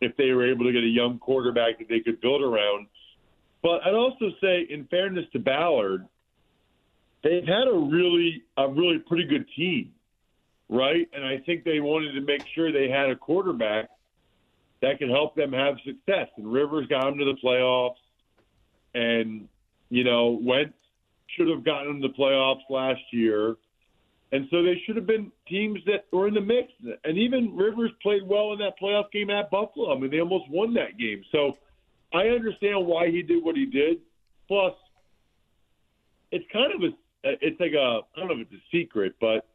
if 0.00 0.16
they 0.16 0.30
were 0.32 0.50
able 0.50 0.64
to 0.64 0.72
get 0.72 0.82
a 0.82 0.86
young 0.86 1.18
quarterback 1.18 1.78
that 1.78 1.88
they 1.88 2.00
could 2.00 2.20
build 2.20 2.42
around. 2.42 2.86
But 3.62 3.86
I'd 3.86 3.94
also 3.94 4.30
say, 4.40 4.66
in 4.68 4.86
fairness 4.86 5.24
to 5.32 5.38
Ballard, 5.38 6.06
they've 7.22 7.46
had 7.46 7.68
a 7.68 7.76
really, 7.76 8.42
a 8.56 8.68
really 8.68 8.98
pretty 8.98 9.24
good 9.24 9.46
team, 9.56 9.92
right? 10.68 11.08
And 11.12 11.24
I 11.24 11.38
think 11.38 11.64
they 11.64 11.80
wanted 11.80 12.12
to 12.12 12.20
make 12.20 12.44
sure 12.54 12.72
they 12.72 12.88
had 12.88 13.10
a 13.10 13.16
quarterback 13.16 13.88
that 14.80 14.98
could 14.98 15.10
help 15.10 15.36
them 15.36 15.52
have 15.52 15.76
success. 15.84 16.28
And 16.36 16.52
Rivers 16.52 16.88
got 16.88 17.04
them 17.04 17.18
to 17.18 17.24
the 17.24 17.36
playoffs 17.42 17.94
and 18.94 19.48
you 19.90 20.04
know 20.04 20.38
Wentz 20.42 20.74
should 21.36 21.48
have 21.48 21.64
gotten 21.64 21.88
them 21.88 22.02
to 22.02 22.08
the 22.08 22.14
playoffs 22.14 22.62
last 22.68 23.00
year, 23.10 23.56
and 24.32 24.46
so 24.50 24.62
they 24.62 24.80
should 24.84 24.96
have 24.96 25.06
been 25.06 25.32
teams 25.48 25.80
that 25.86 26.04
were 26.12 26.28
in 26.28 26.34
the 26.34 26.40
mix. 26.40 26.72
And 27.04 27.16
even 27.18 27.56
Rivers 27.56 27.90
played 28.02 28.26
well 28.26 28.52
in 28.52 28.58
that 28.58 28.74
playoff 28.80 29.10
game 29.12 29.30
at 29.30 29.50
Buffalo. 29.50 29.94
I 29.94 29.98
mean, 29.98 30.10
they 30.10 30.20
almost 30.20 30.48
won 30.50 30.74
that 30.74 30.98
game. 30.98 31.22
So 31.32 31.56
I 32.14 32.28
understand 32.28 32.86
why 32.86 33.10
he 33.10 33.22
did 33.22 33.42
what 33.42 33.56
he 33.56 33.66
did. 33.66 33.98
Plus, 34.48 34.74
it's 36.30 36.44
kind 36.52 36.72
of 36.74 36.82
a 36.82 36.94
it's 37.24 37.60
like 37.60 37.72
a 37.72 38.00
I 38.16 38.18
don't 38.18 38.28
know 38.28 38.34
if 38.34 38.48
it's 38.50 38.62
a 38.62 38.76
secret, 38.76 39.14
but 39.20 39.46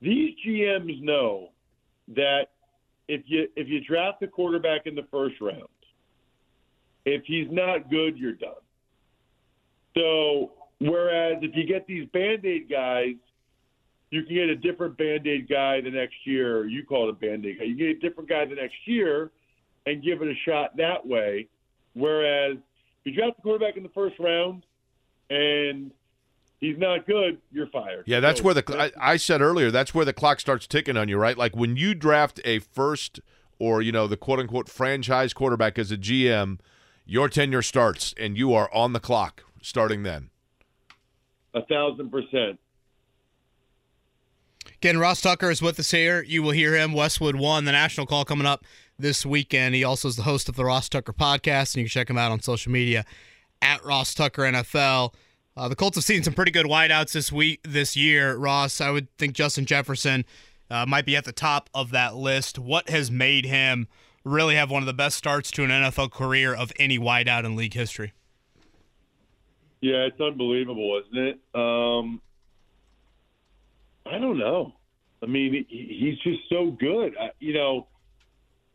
these 0.00 0.34
GMs 0.46 1.00
know 1.02 1.50
that 2.14 2.46
if 3.08 3.22
you 3.26 3.48
if 3.56 3.68
you 3.68 3.80
draft 3.84 4.20
the 4.20 4.26
quarterback 4.26 4.86
in 4.86 4.94
the 4.94 5.06
first 5.10 5.36
round, 5.40 5.68
if 7.04 7.22
he's 7.24 7.48
not 7.50 7.90
good, 7.90 8.18
you're 8.18 8.32
done. 8.32 8.54
So, 9.96 10.52
whereas 10.80 11.38
if 11.42 11.54
you 11.54 11.66
get 11.66 11.86
these 11.86 12.06
band 12.12 12.44
aid 12.44 12.68
guys, 12.68 13.14
you 14.10 14.24
can 14.24 14.34
get 14.34 14.48
a 14.48 14.56
different 14.56 14.98
band 14.98 15.26
aid 15.26 15.48
guy 15.48 15.80
the 15.80 15.90
next 15.90 16.16
year. 16.24 16.66
You 16.66 16.84
call 16.84 17.08
it 17.08 17.10
a 17.10 17.14
band 17.14 17.46
aid 17.46 17.58
guy. 17.58 17.64
You 17.64 17.76
get 17.76 17.88
a 17.88 18.08
different 18.08 18.28
guy 18.28 18.44
the 18.44 18.54
next 18.54 18.76
year 18.84 19.30
and 19.86 20.02
give 20.02 20.20
it 20.22 20.28
a 20.28 20.34
shot 20.44 20.76
that 20.76 21.06
way. 21.06 21.48
Whereas 21.96 22.58
if 23.04 23.06
you 23.06 23.12
draft 23.14 23.36
the 23.36 23.42
quarterback 23.42 23.76
in 23.78 23.82
the 23.82 23.88
first 23.88 24.16
round 24.20 24.64
and 25.30 25.90
he's 26.60 26.76
not 26.78 27.06
good, 27.06 27.38
you're 27.50 27.68
fired. 27.68 28.04
yeah 28.06 28.20
that's 28.20 28.40
So, 28.40 28.44
where 28.44 28.54
the 28.54 28.92
I, 28.98 29.12
I 29.14 29.16
said 29.16 29.40
earlier 29.40 29.70
that's 29.70 29.94
where 29.94 30.04
the 30.04 30.12
clock 30.12 30.38
starts 30.40 30.66
ticking 30.66 30.96
on 30.96 31.08
you 31.08 31.16
right 31.18 31.36
like 31.38 31.56
when 31.56 31.76
you 31.76 31.94
draft 31.94 32.38
a 32.44 32.58
first 32.58 33.20
or 33.58 33.80
you 33.80 33.92
know 33.92 34.06
the 34.06 34.16
quote 34.18 34.38
unquote 34.38 34.68
franchise 34.68 35.32
quarterback 35.32 35.78
as 35.78 35.90
a 35.90 35.96
GM 35.96 36.58
your 37.06 37.28
tenure 37.30 37.62
starts 37.62 38.14
and 38.18 38.36
you 38.36 38.52
are 38.52 38.72
on 38.74 38.92
the 38.92 39.00
clock 39.00 39.42
starting 39.62 40.02
then 40.02 40.28
a 41.54 41.64
thousand 41.64 42.10
percent. 42.10 42.60
Again, 44.74 44.98
Ross 44.98 45.22
Tucker 45.22 45.50
is 45.50 45.62
with 45.62 45.78
us 45.80 45.90
here. 45.90 46.22
You 46.22 46.42
will 46.42 46.50
hear 46.50 46.74
him. 46.74 46.92
Westwood 46.92 47.36
One, 47.36 47.64
the 47.64 47.72
national 47.72 48.06
call 48.06 48.24
coming 48.26 48.46
up 48.46 48.62
this 48.98 49.26
weekend. 49.26 49.74
He 49.74 49.84
also 49.84 50.08
is 50.08 50.16
the 50.16 50.22
host 50.22 50.48
of 50.48 50.56
the 50.56 50.64
Ross 50.64 50.88
Tucker 50.88 51.12
podcast, 51.12 51.74
and 51.74 51.76
you 51.76 51.84
can 51.84 51.88
check 51.88 52.10
him 52.10 52.18
out 52.18 52.32
on 52.32 52.40
social 52.40 52.72
media 52.72 53.04
at 53.62 53.84
Ross 53.84 54.14
Tucker 54.14 54.42
NFL. 54.42 55.14
Uh, 55.56 55.68
the 55.68 55.76
Colts 55.76 55.96
have 55.96 56.04
seen 56.04 56.22
some 56.22 56.34
pretty 56.34 56.50
good 56.50 56.66
wideouts 56.66 57.12
this 57.12 57.32
week, 57.32 57.60
this 57.62 57.96
year. 57.96 58.36
Ross, 58.36 58.80
I 58.80 58.90
would 58.90 59.08
think 59.16 59.32
Justin 59.34 59.64
Jefferson 59.64 60.24
uh, 60.70 60.84
might 60.86 61.06
be 61.06 61.16
at 61.16 61.24
the 61.24 61.32
top 61.32 61.70
of 61.74 61.90
that 61.92 62.14
list. 62.14 62.58
What 62.58 62.90
has 62.90 63.10
made 63.10 63.46
him 63.46 63.88
really 64.24 64.56
have 64.56 64.70
one 64.70 64.82
of 64.82 64.86
the 64.86 64.92
best 64.92 65.16
starts 65.16 65.50
to 65.52 65.64
an 65.64 65.70
NFL 65.70 66.10
career 66.10 66.54
of 66.54 66.72
any 66.78 66.98
wideout 66.98 67.44
in 67.44 67.56
league 67.56 67.74
history? 67.74 68.12
Yeah, 69.80 70.06
it's 70.06 70.20
unbelievable, 70.20 71.00
isn't 71.06 71.18
it? 71.26 71.40
Um, 71.54 72.20
I 74.04 74.18
don't 74.18 74.38
know. 74.38 74.74
I 75.22 75.26
mean, 75.26 75.64
he's 75.68 76.18
just 76.18 76.40
so 76.50 76.70
good. 76.72 77.14
I, 77.18 77.30
you 77.40 77.54
know, 77.54 77.88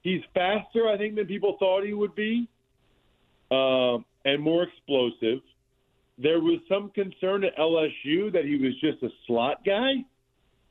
he's 0.01 0.21
faster, 0.33 0.87
I 0.87 0.97
think, 0.97 1.15
than 1.15 1.25
people 1.25 1.57
thought 1.59 1.83
he 1.83 1.93
would 1.93 2.15
be, 2.15 2.47
um, 3.49 4.05
and 4.25 4.41
more 4.41 4.63
explosive. 4.63 5.39
There 6.17 6.39
was 6.39 6.59
some 6.69 6.89
concern 6.91 7.43
at 7.43 7.57
LSU 7.57 8.31
that 8.33 8.45
he 8.45 8.57
was 8.57 8.79
just 8.79 9.01
a 9.03 9.09
slot 9.25 9.65
guy, 9.65 10.05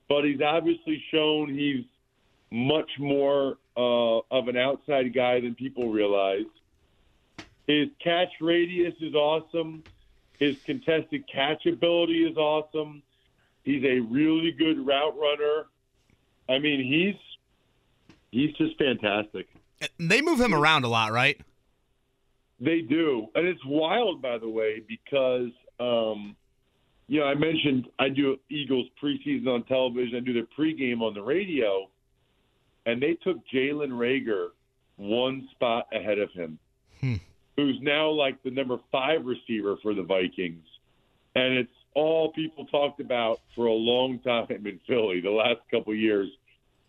but 0.08 0.24
he's 0.24 0.40
obviously 0.40 1.02
shown 1.10 1.52
he's 1.52 1.84
much 2.50 2.90
more 2.98 3.58
uh, 3.76 4.18
of 4.30 4.48
an 4.48 4.56
outside 4.56 5.12
guy 5.14 5.40
than 5.40 5.54
people 5.54 5.90
realize. 5.90 6.46
His 7.66 7.88
catch 8.02 8.32
radius 8.40 8.94
is 9.00 9.14
awesome. 9.14 9.84
His 10.38 10.56
contested 10.64 11.24
catch 11.32 11.66
ability 11.66 12.24
is 12.24 12.36
awesome. 12.36 13.02
He's 13.62 13.84
a 13.84 14.00
really 14.00 14.52
good 14.52 14.84
route 14.84 15.16
runner. 15.16 15.66
I 16.48 16.58
mean, 16.58 16.82
he's 16.82 17.14
he's 18.30 18.52
just 18.54 18.76
fantastic. 18.78 19.48
They 19.98 20.20
move 20.20 20.40
him 20.40 20.54
around 20.54 20.84
a 20.84 20.88
lot, 20.88 21.12
right? 21.12 21.40
They 22.60 22.82
do, 22.82 23.26
and 23.34 23.46
it's 23.46 23.64
wild, 23.64 24.20
by 24.20 24.36
the 24.36 24.48
way, 24.48 24.82
because 24.86 25.50
um, 25.78 26.36
you 27.08 27.20
know 27.20 27.26
I 27.26 27.34
mentioned 27.34 27.86
I 27.98 28.10
do 28.10 28.36
Eagles 28.50 28.86
preseason 29.02 29.46
on 29.46 29.64
television. 29.64 30.16
I 30.16 30.20
do 30.20 30.34
their 30.34 30.46
pregame 30.58 31.00
on 31.00 31.14
the 31.14 31.22
radio, 31.22 31.88
and 32.84 33.00
they 33.02 33.14
took 33.22 33.38
Jalen 33.52 33.90
Reagor 33.92 34.48
one 34.96 35.48
spot 35.52 35.86
ahead 35.94 36.18
of 36.18 36.30
him, 36.32 36.58
Hmm. 37.00 37.14
who's 37.56 37.78
now 37.80 38.10
like 38.10 38.42
the 38.42 38.50
number 38.50 38.78
five 38.92 39.24
receiver 39.24 39.78
for 39.82 39.94
the 39.94 40.02
Vikings, 40.02 40.66
and 41.34 41.54
it's 41.56 41.72
all 41.94 42.30
people 42.32 42.66
talked 42.66 43.00
about 43.00 43.40
for 43.56 43.66
a 43.66 43.72
long 43.72 44.18
time 44.18 44.46
in 44.50 44.78
Philly 44.86 45.22
the 45.22 45.30
last 45.30 45.60
couple 45.70 45.94
years. 45.94 46.28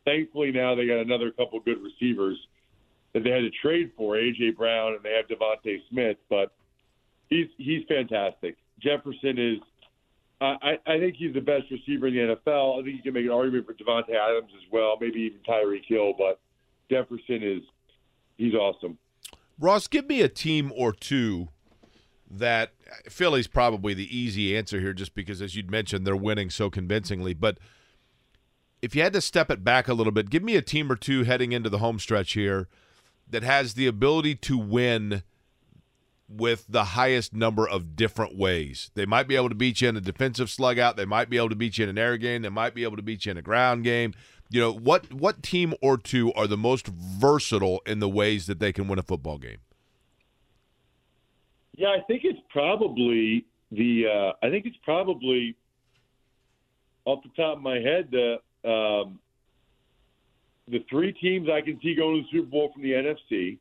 Thankfully, 0.05 0.51
now 0.51 0.75
they 0.75 0.87
got 0.87 0.99
another 0.99 1.31
couple 1.31 1.59
good 1.59 1.77
receivers 1.81 2.37
that 3.13 3.23
they 3.23 3.29
had 3.29 3.41
to 3.41 3.51
trade 3.61 3.91
for 3.95 4.15
AJ 4.15 4.55
Brown 4.57 4.93
and 4.93 5.03
they 5.03 5.11
have 5.11 5.27
DeVonta 5.27 5.77
Smith, 5.89 6.17
but 6.29 6.53
he's 7.29 7.47
he's 7.57 7.83
fantastic. 7.87 8.57
Jefferson 8.79 9.37
is. 9.37 9.57
I, 10.43 10.79
I 10.87 10.97
think 10.97 11.17
he's 11.17 11.35
the 11.35 11.39
best 11.39 11.65
receiver 11.69 12.07
in 12.07 12.15
the 12.15 12.35
NFL. 12.35 12.79
I 12.79 12.83
think 12.83 12.97
you 12.97 13.03
can 13.03 13.13
make 13.13 13.25
an 13.25 13.31
argument 13.31 13.67
for 13.67 13.73
Davante 13.75 14.15
Adams 14.15 14.49
as 14.55 14.71
well, 14.71 14.97
maybe 14.99 15.19
even 15.19 15.37
Tyreek 15.47 15.85
Hill, 15.85 16.15
but 16.17 16.39
Jefferson 16.89 17.43
is 17.43 17.61
he's 18.37 18.55
awesome. 18.55 18.97
Ross, 19.59 19.85
give 19.85 20.07
me 20.07 20.21
a 20.21 20.27
team 20.27 20.73
or 20.75 20.93
two 20.93 21.49
that 22.27 22.71
Philly's 23.07 23.47
probably 23.47 23.93
the 23.93 24.17
easy 24.17 24.57
answer 24.57 24.79
here, 24.79 24.93
just 24.93 25.13
because, 25.13 25.43
as 25.43 25.55
you'd 25.55 25.69
mentioned, 25.69 26.07
they're 26.07 26.15
winning 26.15 26.49
so 26.49 26.71
convincingly. 26.71 27.35
But 27.35 27.59
if 28.81 28.95
you 28.95 29.01
had 29.03 29.13
to 29.13 29.21
step 29.21 29.51
it 29.51 29.63
back 29.63 29.87
a 29.87 29.93
little 29.93 30.11
bit, 30.11 30.29
give 30.29 30.43
me 30.43 30.55
a 30.55 30.61
team 30.61 30.91
or 30.91 30.95
two 30.95 31.23
heading 31.23 31.51
into 31.51 31.69
the 31.69 31.77
home 31.77 31.99
stretch 31.99 32.33
here 32.33 32.67
that 33.29 33.43
has 33.43 33.75
the 33.75 33.87
ability 33.87 34.35
to 34.35 34.57
win 34.57 35.23
with 36.27 36.65
the 36.67 36.85
highest 36.85 37.33
number 37.33 37.67
of 37.67 37.95
different 37.95 38.37
ways. 38.37 38.89
They 38.93 39.05
might 39.05 39.27
be 39.27 39.35
able 39.35 39.49
to 39.49 39.55
beat 39.55 39.81
you 39.81 39.89
in 39.89 39.97
a 39.97 40.01
defensive 40.01 40.49
slug 40.49 40.79
out. 40.79 40.95
They 40.95 41.05
might 41.05 41.29
be 41.29 41.37
able 41.37 41.49
to 41.49 41.55
beat 41.55 41.77
you 41.77 41.83
in 41.83 41.89
an 41.89 41.97
air 41.97 42.17
game. 42.17 42.41
They 42.41 42.49
might 42.49 42.73
be 42.73 42.83
able 42.83 42.95
to 42.95 43.01
beat 43.01 43.25
you 43.25 43.31
in 43.31 43.37
a 43.37 43.41
ground 43.41 43.83
game. 43.83 44.13
You 44.49 44.59
know, 44.61 44.73
what 44.73 45.13
what 45.13 45.43
team 45.43 45.73
or 45.81 45.97
two 45.97 46.33
are 46.33 46.47
the 46.47 46.57
most 46.57 46.87
versatile 46.87 47.81
in 47.85 47.99
the 47.99 48.09
ways 48.09 48.47
that 48.47 48.59
they 48.59 48.73
can 48.73 48.87
win 48.87 48.99
a 48.99 49.03
football 49.03 49.37
game? 49.37 49.59
Yeah, 51.77 51.89
I 51.89 52.01
think 52.07 52.23
it's 52.25 52.39
probably 52.49 53.45
the. 53.71 54.05
Uh, 54.07 54.45
I 54.45 54.49
think 54.49 54.65
it's 54.65 54.77
probably 54.83 55.55
off 57.05 57.23
the 57.23 57.29
top 57.41 57.57
of 57.57 57.63
my 57.63 57.75
head 57.75 58.09
the 58.11 58.37
um, 58.65 59.19
the 60.67 60.83
three 60.89 61.13
teams 61.13 61.49
I 61.49 61.61
can 61.61 61.79
see 61.81 61.95
going 61.95 62.17
to 62.17 62.21
the 62.21 62.37
Super 62.37 62.49
Bowl 62.49 62.71
from 62.73 62.83
the 62.83 62.91
NFC. 62.91 63.57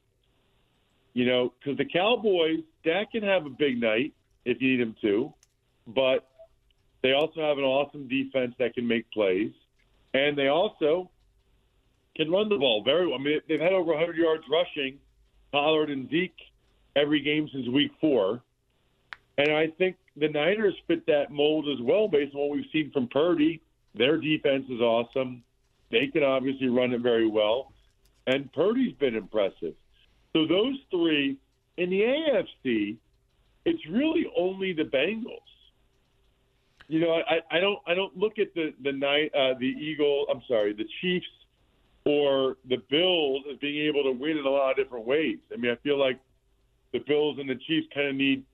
You 1.12 1.26
know, 1.26 1.52
because 1.58 1.76
the 1.76 1.84
Cowboys, 1.84 2.60
Dak 2.84 3.12
can 3.12 3.22
have 3.22 3.44
a 3.44 3.50
big 3.50 3.80
night 3.80 4.14
if 4.44 4.60
you 4.60 4.70
need 4.70 4.80
him 4.80 4.94
to, 5.02 5.32
but 5.86 6.28
they 7.02 7.12
also 7.12 7.40
have 7.40 7.58
an 7.58 7.64
awesome 7.64 8.06
defense 8.06 8.54
that 8.58 8.74
can 8.74 8.86
make 8.86 9.10
plays, 9.10 9.50
and 10.14 10.38
they 10.38 10.48
also 10.48 11.10
can 12.16 12.30
run 12.30 12.48
the 12.48 12.58
ball 12.58 12.82
very 12.84 13.06
well. 13.06 13.18
I 13.18 13.22
mean, 13.22 13.40
they've 13.48 13.60
had 13.60 13.72
over 13.72 13.92
100 13.92 14.16
yards 14.16 14.44
rushing, 14.50 14.98
Pollard 15.52 15.90
and 15.90 16.08
Zeke 16.10 16.36
every 16.96 17.20
game 17.20 17.48
since 17.52 17.68
week 17.68 17.92
four. 18.00 18.42
And 19.38 19.52
I 19.52 19.68
think 19.78 19.96
the 20.16 20.28
Niners 20.28 20.74
fit 20.86 21.06
that 21.06 21.30
mold 21.30 21.66
as 21.68 21.80
well 21.82 22.08
based 22.08 22.34
on 22.34 22.40
what 22.40 22.50
we've 22.50 22.70
seen 22.72 22.90
from 22.92 23.08
Purdy. 23.08 23.60
Their 23.94 24.18
defense 24.18 24.66
is 24.68 24.80
awesome. 24.80 25.42
They 25.90 26.06
can 26.06 26.22
obviously 26.22 26.68
run 26.68 26.92
it 26.92 27.00
very 27.00 27.28
well. 27.28 27.72
And 28.26 28.52
Purdy's 28.52 28.94
been 28.94 29.16
impressive. 29.16 29.74
So 30.32 30.46
those 30.46 30.76
three 30.90 31.36
in 31.76 31.90
the 31.90 32.00
AFC, 32.00 32.96
it's 33.64 33.86
really 33.88 34.26
only 34.36 34.72
the 34.72 34.84
Bengals. 34.84 35.38
You 36.88 37.00
know, 37.00 37.12
I, 37.12 37.56
I 37.56 37.60
don't 37.60 37.78
I 37.86 37.94
don't 37.94 38.16
look 38.16 38.38
at 38.38 38.52
the 38.54 38.74
the 38.82 38.92
night 38.92 39.32
uh, 39.34 39.54
the 39.58 39.66
Eagle. 39.66 40.26
I'm 40.30 40.42
sorry, 40.48 40.72
the 40.72 40.86
Chiefs 41.00 41.26
or 42.04 42.56
the 42.68 42.78
Bills 42.90 43.44
as 43.50 43.58
being 43.58 43.86
able 43.86 44.02
to 44.04 44.12
win 44.12 44.38
in 44.38 44.44
a 44.44 44.48
lot 44.50 44.72
of 44.72 44.76
different 44.76 45.06
ways. 45.06 45.38
I 45.52 45.56
mean, 45.56 45.70
I 45.70 45.76
feel 45.82 45.98
like 45.98 46.18
the 46.92 47.00
Bills 47.06 47.38
and 47.38 47.48
the 47.48 47.54
Chiefs 47.66 47.86
kind 47.94 48.08
of 48.08 48.14
need 48.16 48.44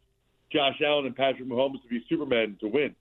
Josh 0.53 0.81
Allen 0.85 1.07
and 1.07 1.17
Patrick 1.17 1.49
Mahomes 1.49 1.83
to 1.83 1.89
be 1.89 2.05
Superman 2.09 2.57
to 2.61 2.69
win. 2.69 2.95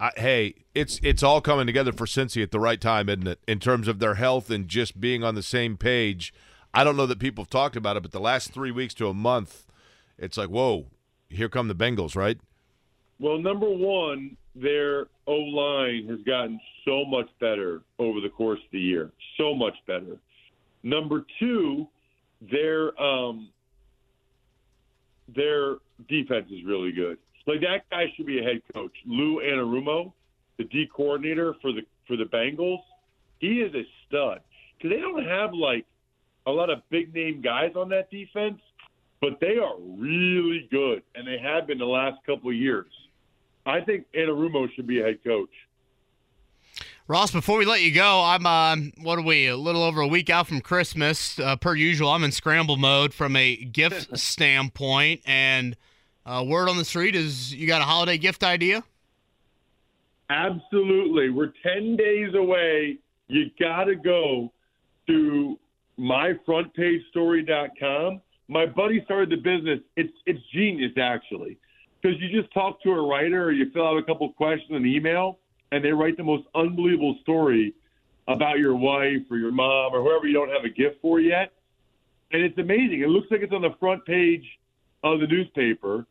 I, 0.00 0.12
hey, 0.16 0.54
it's 0.74 1.00
it's 1.02 1.22
all 1.22 1.40
coming 1.40 1.66
together 1.66 1.92
for 1.92 2.06
Cincy 2.06 2.42
at 2.42 2.50
the 2.50 2.60
right 2.60 2.80
time, 2.80 3.08
isn't 3.08 3.26
it? 3.26 3.40
In 3.48 3.58
terms 3.58 3.88
of 3.88 3.98
their 3.98 4.14
health 4.14 4.50
and 4.50 4.68
just 4.68 5.00
being 5.00 5.24
on 5.24 5.34
the 5.34 5.42
same 5.42 5.76
page. 5.76 6.32
I 6.72 6.84
don't 6.84 6.96
know 6.96 7.06
that 7.06 7.18
people 7.18 7.44
have 7.44 7.50
talked 7.50 7.76
about 7.76 7.96
it, 7.96 8.02
but 8.02 8.12
the 8.12 8.20
last 8.20 8.52
three 8.52 8.70
weeks 8.70 8.94
to 8.94 9.08
a 9.08 9.14
month, 9.14 9.66
it's 10.18 10.36
like, 10.36 10.50
whoa, 10.50 10.86
here 11.28 11.48
come 11.48 11.66
the 11.66 11.74
Bengals, 11.74 12.14
right? 12.14 12.38
Well, 13.18 13.38
number 13.38 13.68
one, 13.68 14.36
their 14.54 15.06
O 15.26 15.34
line 15.34 16.06
has 16.08 16.20
gotten 16.20 16.60
so 16.84 17.04
much 17.04 17.28
better 17.40 17.82
over 17.98 18.20
the 18.20 18.28
course 18.28 18.60
of 18.60 18.70
the 18.70 18.80
year, 18.80 19.10
so 19.36 19.54
much 19.54 19.74
better. 19.86 20.18
Number 20.82 21.24
two, 21.40 21.88
their 22.40 23.00
um, 23.02 23.48
their 25.34 25.76
defense 26.08 26.46
is 26.50 26.64
really 26.64 26.92
good. 26.92 27.18
Like 27.46 27.60
that 27.60 27.88
guy 27.90 28.12
should 28.16 28.26
be 28.26 28.40
a 28.40 28.42
head 28.42 28.60
coach. 28.74 28.92
Lou 29.06 29.40
Anarumo, 29.40 30.12
the 30.58 30.64
D 30.64 30.88
coordinator 30.94 31.54
for 31.62 31.72
the 31.72 31.82
for 32.06 32.16
the 32.16 32.24
Bengals, 32.24 32.82
he 33.38 33.60
is 33.60 33.74
a 33.74 33.82
stud. 34.06 34.40
Because 34.76 34.96
they 34.96 35.00
don't 35.00 35.24
have 35.24 35.54
like 35.54 35.86
a 36.46 36.50
lot 36.50 36.70
of 36.70 36.82
big 36.90 37.14
name 37.14 37.40
guys 37.40 37.72
on 37.76 37.88
that 37.90 38.10
defense, 38.10 38.60
but 39.20 39.40
they 39.40 39.58
are 39.58 39.76
really 39.98 40.68
good, 40.70 41.02
and 41.14 41.26
they 41.26 41.38
have 41.38 41.66
been 41.66 41.78
the 41.78 41.84
last 41.84 42.18
couple 42.24 42.50
of 42.50 42.56
years. 42.56 42.90
I 43.66 43.80
think 43.80 44.06
Anarumo 44.14 44.72
should 44.74 44.86
be 44.86 45.00
a 45.00 45.04
head 45.04 45.24
coach. 45.24 45.50
Ross, 47.06 47.30
before 47.30 47.56
we 47.56 47.64
let 47.64 47.80
you 47.80 47.94
go, 47.94 48.22
I'm 48.22 48.44
uh, 48.44 48.76
what 49.02 49.18
are 49.18 49.24
we? 49.24 49.46
A 49.46 49.56
little 49.56 49.82
over 49.82 50.02
a 50.02 50.06
week 50.06 50.28
out 50.28 50.46
from 50.46 50.60
Christmas. 50.60 51.38
Uh, 51.38 51.56
per 51.56 51.74
usual, 51.74 52.10
I'm 52.10 52.22
in 52.22 52.32
scramble 52.32 52.76
mode 52.76 53.14
from 53.14 53.34
a 53.34 53.56
gift 53.56 54.18
standpoint, 54.18 55.22
and 55.24 55.74
uh, 56.28 56.44
word 56.44 56.68
on 56.68 56.76
the 56.76 56.84
street 56.84 57.16
is 57.16 57.54
you 57.54 57.66
got 57.66 57.80
a 57.80 57.84
holiday 57.84 58.18
gift 58.18 58.44
idea. 58.44 58.84
Absolutely, 60.30 61.30
we're 61.30 61.54
ten 61.62 61.96
days 61.96 62.34
away. 62.34 62.98
You 63.28 63.50
got 63.58 63.84
to 63.84 63.96
go 63.96 64.52
to 65.06 65.58
myfrontpagestory.com. 65.98 68.20
My 68.48 68.66
buddy 68.66 69.02
started 69.04 69.30
the 69.30 69.36
business. 69.36 69.80
It's 69.96 70.12
it's 70.26 70.40
genius 70.52 70.92
actually, 71.00 71.56
because 72.00 72.20
you 72.20 72.28
just 72.38 72.52
talk 72.52 72.82
to 72.82 72.90
a 72.90 73.06
writer 73.06 73.44
or 73.44 73.52
you 73.52 73.70
fill 73.72 73.88
out 73.88 73.96
a 73.96 74.02
couple 74.02 74.30
questions 74.32 74.68
in 74.70 74.76
an 74.76 74.84
email 74.86 75.38
and 75.72 75.84
they 75.84 75.92
write 75.92 76.16
the 76.16 76.24
most 76.24 76.44
unbelievable 76.54 77.16
story 77.22 77.74
about 78.26 78.58
your 78.58 78.74
wife 78.76 79.22
or 79.30 79.38
your 79.38 79.52
mom 79.52 79.94
or 79.94 80.02
whoever 80.02 80.26
you 80.26 80.34
don't 80.34 80.50
have 80.50 80.64
a 80.64 80.68
gift 80.68 80.96
for 81.00 81.20
yet. 81.20 81.52
And 82.32 82.42
it's 82.42 82.58
amazing. 82.58 83.00
It 83.00 83.08
looks 83.08 83.28
like 83.30 83.40
it's 83.40 83.52
on 83.52 83.62
the 83.62 83.74
front 83.80 84.04
page 84.04 84.44
of 85.02 85.20
the 85.20 85.26
newspaper. 85.26 86.06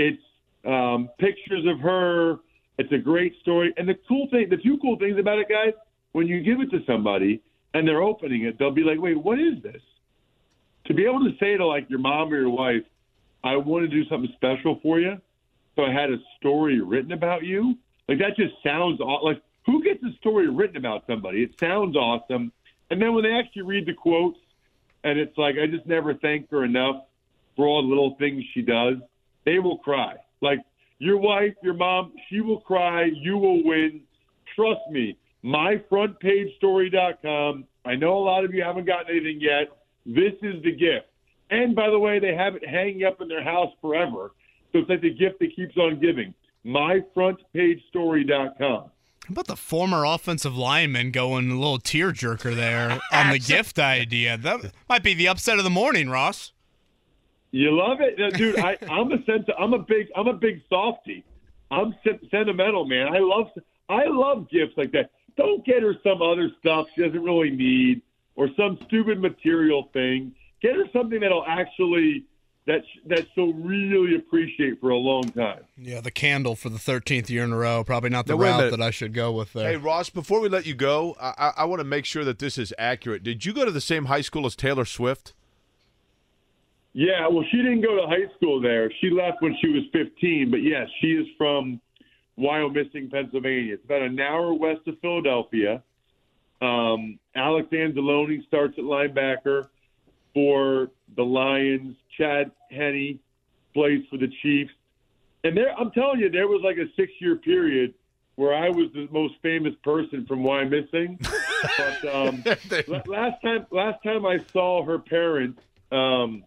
It's 0.00 0.22
um, 0.64 1.10
pictures 1.18 1.66
of 1.66 1.80
her. 1.80 2.36
It's 2.78 2.92
a 2.92 2.98
great 2.98 3.34
story. 3.42 3.74
And 3.76 3.88
the 3.88 3.96
cool 4.08 4.28
thing, 4.30 4.48
the 4.48 4.56
two 4.56 4.78
cool 4.78 4.98
things 4.98 5.18
about 5.18 5.38
it, 5.38 5.48
guys, 5.48 5.74
when 6.12 6.26
you 6.26 6.40
give 6.40 6.60
it 6.60 6.70
to 6.70 6.84
somebody 6.86 7.42
and 7.74 7.86
they're 7.86 8.02
opening 8.02 8.44
it, 8.44 8.58
they'll 8.58 8.70
be 8.70 8.82
like, 8.82 9.00
wait, 9.00 9.22
what 9.22 9.38
is 9.38 9.62
this? 9.62 9.82
To 10.86 10.94
be 10.94 11.04
able 11.04 11.20
to 11.20 11.36
say 11.38 11.56
to 11.56 11.66
like 11.66 11.88
your 11.90 11.98
mom 11.98 12.32
or 12.32 12.40
your 12.40 12.50
wife, 12.50 12.84
I 13.44 13.56
want 13.56 13.84
to 13.84 13.88
do 13.88 14.08
something 14.08 14.32
special 14.36 14.80
for 14.82 14.98
you. 14.98 15.20
So 15.76 15.84
I 15.84 15.92
had 15.92 16.10
a 16.10 16.16
story 16.38 16.80
written 16.80 17.12
about 17.12 17.44
you 17.44 17.76
like 18.10 18.18
that 18.18 18.36
just 18.36 18.54
sounds 18.64 19.00
aw- 19.00 19.24
like 19.24 19.40
who 19.66 19.84
gets 19.84 20.02
a 20.02 20.12
story 20.16 20.48
written 20.48 20.76
about 20.76 21.04
somebody? 21.06 21.44
It 21.44 21.58
sounds 21.60 21.96
awesome. 21.96 22.50
And 22.90 23.00
then 23.00 23.14
when 23.14 23.22
they 23.22 23.32
actually 23.32 23.62
read 23.62 23.86
the 23.86 23.94
quotes, 23.94 24.38
and 25.04 25.16
it's 25.18 25.38
like 25.38 25.54
I 25.62 25.66
just 25.68 25.86
never 25.86 26.14
thank 26.14 26.50
her 26.50 26.64
enough 26.64 27.04
for 27.54 27.66
all 27.66 27.82
the 27.82 27.88
little 27.88 28.16
things 28.18 28.42
she 28.52 28.62
does, 28.62 28.96
they 29.50 29.58
will 29.58 29.78
cry. 29.78 30.14
Like 30.40 30.60
your 30.98 31.18
wife, 31.18 31.54
your 31.60 31.74
mom, 31.74 32.12
she 32.28 32.40
will 32.40 32.60
cry. 32.60 33.10
You 33.12 33.36
will 33.36 33.64
win. 33.64 34.02
Trust 34.54 34.82
me. 34.90 35.18
MyFrontPageStory.com. 35.44 37.64
I 37.84 37.96
know 37.96 38.16
a 38.16 38.22
lot 38.22 38.44
of 38.44 38.54
you 38.54 38.62
haven't 38.62 38.86
gotten 38.86 39.10
anything 39.10 39.40
yet. 39.40 39.76
This 40.06 40.34
is 40.42 40.62
the 40.62 40.70
gift. 40.70 41.08
And 41.50 41.74
by 41.74 41.90
the 41.90 41.98
way, 41.98 42.20
they 42.20 42.32
have 42.34 42.54
it 42.54 42.64
hanging 42.64 43.02
up 43.04 43.20
in 43.20 43.26
their 43.26 43.42
house 43.42 43.72
forever. 43.80 44.30
So 44.72 44.78
it's 44.78 44.88
like 44.88 45.00
the 45.00 45.12
gift 45.12 45.40
that 45.40 45.56
keeps 45.56 45.76
on 45.76 45.98
giving 46.00 46.32
myfrontpagestory.com. 46.64 48.52
How 48.60 48.92
about 49.28 49.48
the 49.48 49.56
former 49.56 50.04
offensive 50.04 50.56
lineman 50.56 51.10
going 51.10 51.50
a 51.50 51.54
little 51.54 51.80
tearjerker 51.80 52.54
there 52.54 53.00
on 53.12 53.30
the 53.30 53.40
gift 53.40 53.80
idea? 53.80 54.36
That 54.36 54.70
might 54.88 55.02
be 55.02 55.14
the 55.14 55.26
upset 55.28 55.58
of 55.58 55.64
the 55.64 55.70
morning, 55.70 56.08
Ross. 56.08 56.52
You 57.52 57.76
love 57.76 57.98
it, 58.00 58.34
dude. 58.34 58.58
I, 58.58 58.76
am 58.82 59.10
a 59.12 59.24
senti- 59.24 59.52
I'm 59.58 59.72
a 59.72 59.78
big 59.78 60.08
I'm 60.16 60.28
a 60.28 60.34
big 60.34 60.62
softy. 60.68 61.24
I'm 61.70 61.94
se- 62.04 62.28
sentimental, 62.30 62.84
man. 62.84 63.08
I 63.08 63.18
love 63.18 63.46
I 63.88 64.04
love 64.06 64.48
gifts 64.50 64.74
like 64.76 64.92
that. 64.92 65.10
Don't 65.36 65.64
get 65.64 65.82
her 65.82 65.94
some 66.04 66.22
other 66.22 66.50
stuff 66.60 66.86
she 66.94 67.02
doesn't 67.02 67.22
really 67.22 67.50
need 67.50 68.02
or 68.36 68.48
some 68.56 68.78
stupid 68.86 69.20
material 69.20 69.90
thing. 69.92 70.32
Get 70.62 70.76
her 70.76 70.84
something 70.92 71.20
that'll 71.20 71.44
actually 71.46 72.24
that 72.66 72.82
that 73.06 73.26
she'll 73.34 73.52
really 73.54 74.16
appreciate 74.16 74.80
for 74.80 74.90
a 74.90 74.96
long 74.96 75.24
time. 75.30 75.64
Yeah, 75.76 76.00
the 76.00 76.10
candle 76.10 76.54
for 76.54 76.68
the 76.68 76.78
thirteenth 76.78 77.28
year 77.30 77.42
in 77.42 77.52
a 77.52 77.56
row. 77.56 77.82
Probably 77.82 78.10
not 78.10 78.26
the 78.26 78.36
now, 78.36 78.60
route 78.60 78.70
that 78.70 78.80
I 78.80 78.90
should 78.90 79.12
go 79.12 79.32
with 79.32 79.54
there. 79.54 79.70
Hey 79.70 79.76
Ross, 79.76 80.08
before 80.10 80.40
we 80.40 80.48
let 80.48 80.66
you 80.66 80.74
go, 80.74 81.16
I, 81.20 81.52
I 81.56 81.64
want 81.64 81.80
to 81.80 81.84
make 81.84 82.04
sure 82.04 82.24
that 82.24 82.38
this 82.38 82.58
is 82.58 82.72
accurate. 82.78 83.22
Did 83.24 83.44
you 83.44 83.52
go 83.52 83.64
to 83.64 83.72
the 83.72 83.80
same 83.80 84.04
high 84.04 84.20
school 84.20 84.46
as 84.46 84.54
Taylor 84.54 84.84
Swift? 84.84 85.32
Yeah, 86.92 87.28
well, 87.28 87.44
she 87.50 87.58
didn't 87.58 87.82
go 87.82 87.96
to 87.96 88.06
high 88.06 88.32
school 88.36 88.60
there. 88.60 88.90
She 89.00 89.10
left 89.10 89.40
when 89.40 89.56
she 89.60 89.68
was 89.68 89.84
15, 89.92 90.50
but 90.50 90.58
yes, 90.58 90.88
she 91.00 91.08
is 91.08 91.26
from 91.38 91.80
Wyomissing, 92.38 93.10
Pennsylvania. 93.10 93.74
It's 93.74 93.84
about 93.84 94.02
an 94.02 94.18
hour 94.18 94.52
west 94.52 94.80
of 94.88 94.98
Philadelphia. 95.00 95.82
Um, 96.60 97.18
Alex 97.34 97.68
Anzalone 97.72 98.44
starts 98.46 98.74
at 98.76 98.84
linebacker 98.84 99.68
for 100.34 100.90
the 101.16 101.22
Lions. 101.22 101.96
Chad 102.16 102.50
Henne 102.70 103.20
plays 103.72 104.04
for 104.10 104.18
the 104.18 104.28
Chiefs. 104.42 104.72
And 105.44 105.56
there, 105.56 105.72
I'm 105.78 105.90
telling 105.92 106.20
you, 106.20 106.28
there 106.28 106.48
was 106.48 106.60
like 106.62 106.76
a 106.76 106.92
six 106.96 107.12
year 107.20 107.36
period 107.36 107.94
where 108.34 108.54
I 108.54 108.68
was 108.68 108.90
the 108.94 109.08
most 109.10 109.34
famous 109.42 109.74
person 109.82 110.26
from 110.26 110.42
Wyomissing. 110.42 111.20
but 111.76 112.14
um, 112.14 112.42
last 113.06 113.42
time, 113.42 113.66
last 113.70 114.02
time 114.02 114.26
I 114.26 114.38
saw 114.52 114.84
her 114.84 114.98
parents, 114.98 115.60
um, 115.92 116.44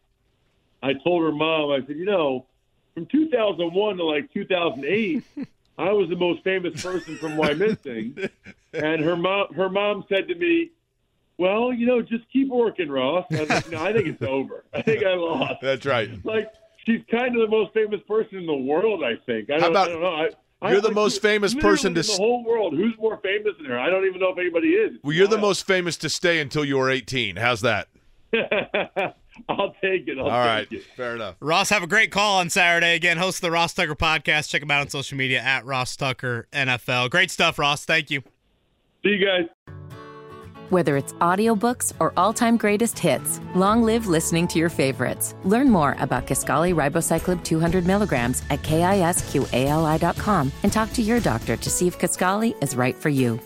I 0.83 0.93
told 0.93 1.23
her 1.23 1.31
mom, 1.31 1.71
I 1.71 1.79
said, 1.87 1.95
you 1.95 2.05
know, 2.05 2.45
from 2.93 3.05
2001 3.07 3.97
to 3.97 4.03
like 4.03 4.31
2008, 4.33 5.23
I 5.77 5.91
was 5.91 6.09
the 6.09 6.15
most 6.15 6.43
famous 6.43 6.79
person 6.83 7.17
from 7.17 7.31
Wyomissing, 7.37 8.29
and 8.73 9.01
her 9.03 9.15
mom 9.15 9.53
her 9.55 9.69
mom 9.69 10.03
said 10.07 10.27
to 10.27 10.35
me, 10.35 10.69
"Well, 11.39 11.73
you 11.73 11.87
know, 11.87 12.01
just 12.03 12.25
keep 12.31 12.49
working, 12.49 12.89
Ross." 12.91 13.25
I, 13.31 13.43
like, 13.45 13.71
no, 13.71 13.83
I 13.83 13.91
think 13.93 14.07
it's 14.07 14.21
over. 14.21 14.65
I 14.71 14.83
think 14.83 15.03
I 15.03 15.15
lost. 15.15 15.61
That's 15.63 15.85
right. 15.87 16.11
Like 16.23 16.51
she's 16.85 17.01
kind 17.09 17.35
of 17.35 17.41
the 17.41 17.47
most 17.47 17.73
famous 17.73 18.01
person 18.07 18.37
in 18.37 18.45
the 18.45 18.53
world. 18.53 19.03
I 19.03 19.15
think. 19.25 19.49
I 19.49 19.57
don't, 19.59 19.71
about- 19.71 19.87
I 19.87 19.91
don't 19.93 20.01
know. 20.01 20.29
I, 20.61 20.71
you're 20.71 20.79
the 20.81 20.91
most 20.91 21.21
famous 21.21 21.53
person 21.53 21.93
to 21.95 21.99
in 22.01 22.05
the 22.07 22.13
whole 22.13 22.43
world. 22.45 22.73
Who's 22.73 22.93
more 22.97 23.17
famous 23.17 23.53
than 23.57 23.65
her? 23.65 23.77
I 23.77 23.89
don't 23.89 24.05
even 24.05 24.21
know 24.21 24.29
if 24.29 24.37
anybody 24.37 24.69
is. 24.69 24.97
Well, 25.03 25.11
you're 25.11 25.27
the 25.27 25.37
most 25.37 25.65
famous 25.67 25.97
to 25.97 26.09
stay 26.09 26.39
until 26.39 26.63
you 26.63 26.77
were 26.77 26.89
18. 26.89 27.35
How's 27.35 27.61
that? 27.61 27.89
I'll 29.49 29.75
take 29.81 30.07
it. 30.07 30.17
I'll 30.17 30.25
All 30.25 30.29
right, 30.31 30.69
take 30.69 30.79
it. 30.79 30.85
fair 30.95 31.15
enough. 31.15 31.35
Ross, 31.39 31.69
have 31.69 31.83
a 31.83 31.87
great 31.87 32.11
call 32.11 32.39
on 32.39 32.49
Saturday. 32.49 32.95
Again, 32.95 33.17
host 33.17 33.37
of 33.37 33.41
the 33.41 33.51
Ross 33.51 33.73
Tucker 33.73 33.95
podcast. 33.95 34.49
Check 34.49 34.61
him 34.61 34.71
out 34.71 34.81
on 34.81 34.89
social 34.89 35.17
media 35.17 35.39
at 35.41 35.65
Ross 35.65 35.95
Tucker 35.95 36.47
NFL. 36.53 37.09
Great 37.09 37.31
stuff, 37.31 37.57
Ross. 37.59 37.85
Thank 37.85 38.11
you. 38.11 38.21
See 39.03 39.09
you 39.09 39.25
guys. 39.25 39.47
Whether 40.69 40.97
it's 40.97 41.13
audiobooks 41.13 41.93
or 41.99 42.13
all-time 42.17 42.57
greatest 42.57 42.97
hits, 42.97 43.39
long 43.53 43.83
live 43.83 44.07
listening 44.07 44.47
to 44.47 44.57
your 44.57 44.69
favorites. 44.69 45.35
Learn 45.43 45.69
more 45.69 45.95
about 45.99 46.25
Kisqali 46.25 46.73
Ribociclib 46.73 47.43
200 47.43 47.85
milligrams 47.85 48.41
at 48.49 48.61
kisqali.com 48.63 50.51
and 50.63 50.73
talk 50.73 50.91
to 50.93 51.01
your 51.03 51.19
doctor 51.19 51.57
to 51.57 51.69
see 51.69 51.85
if 51.87 51.99
Kisqali 51.99 52.55
is 52.63 52.75
right 52.75 52.95
for 52.95 53.09
you. 53.09 53.39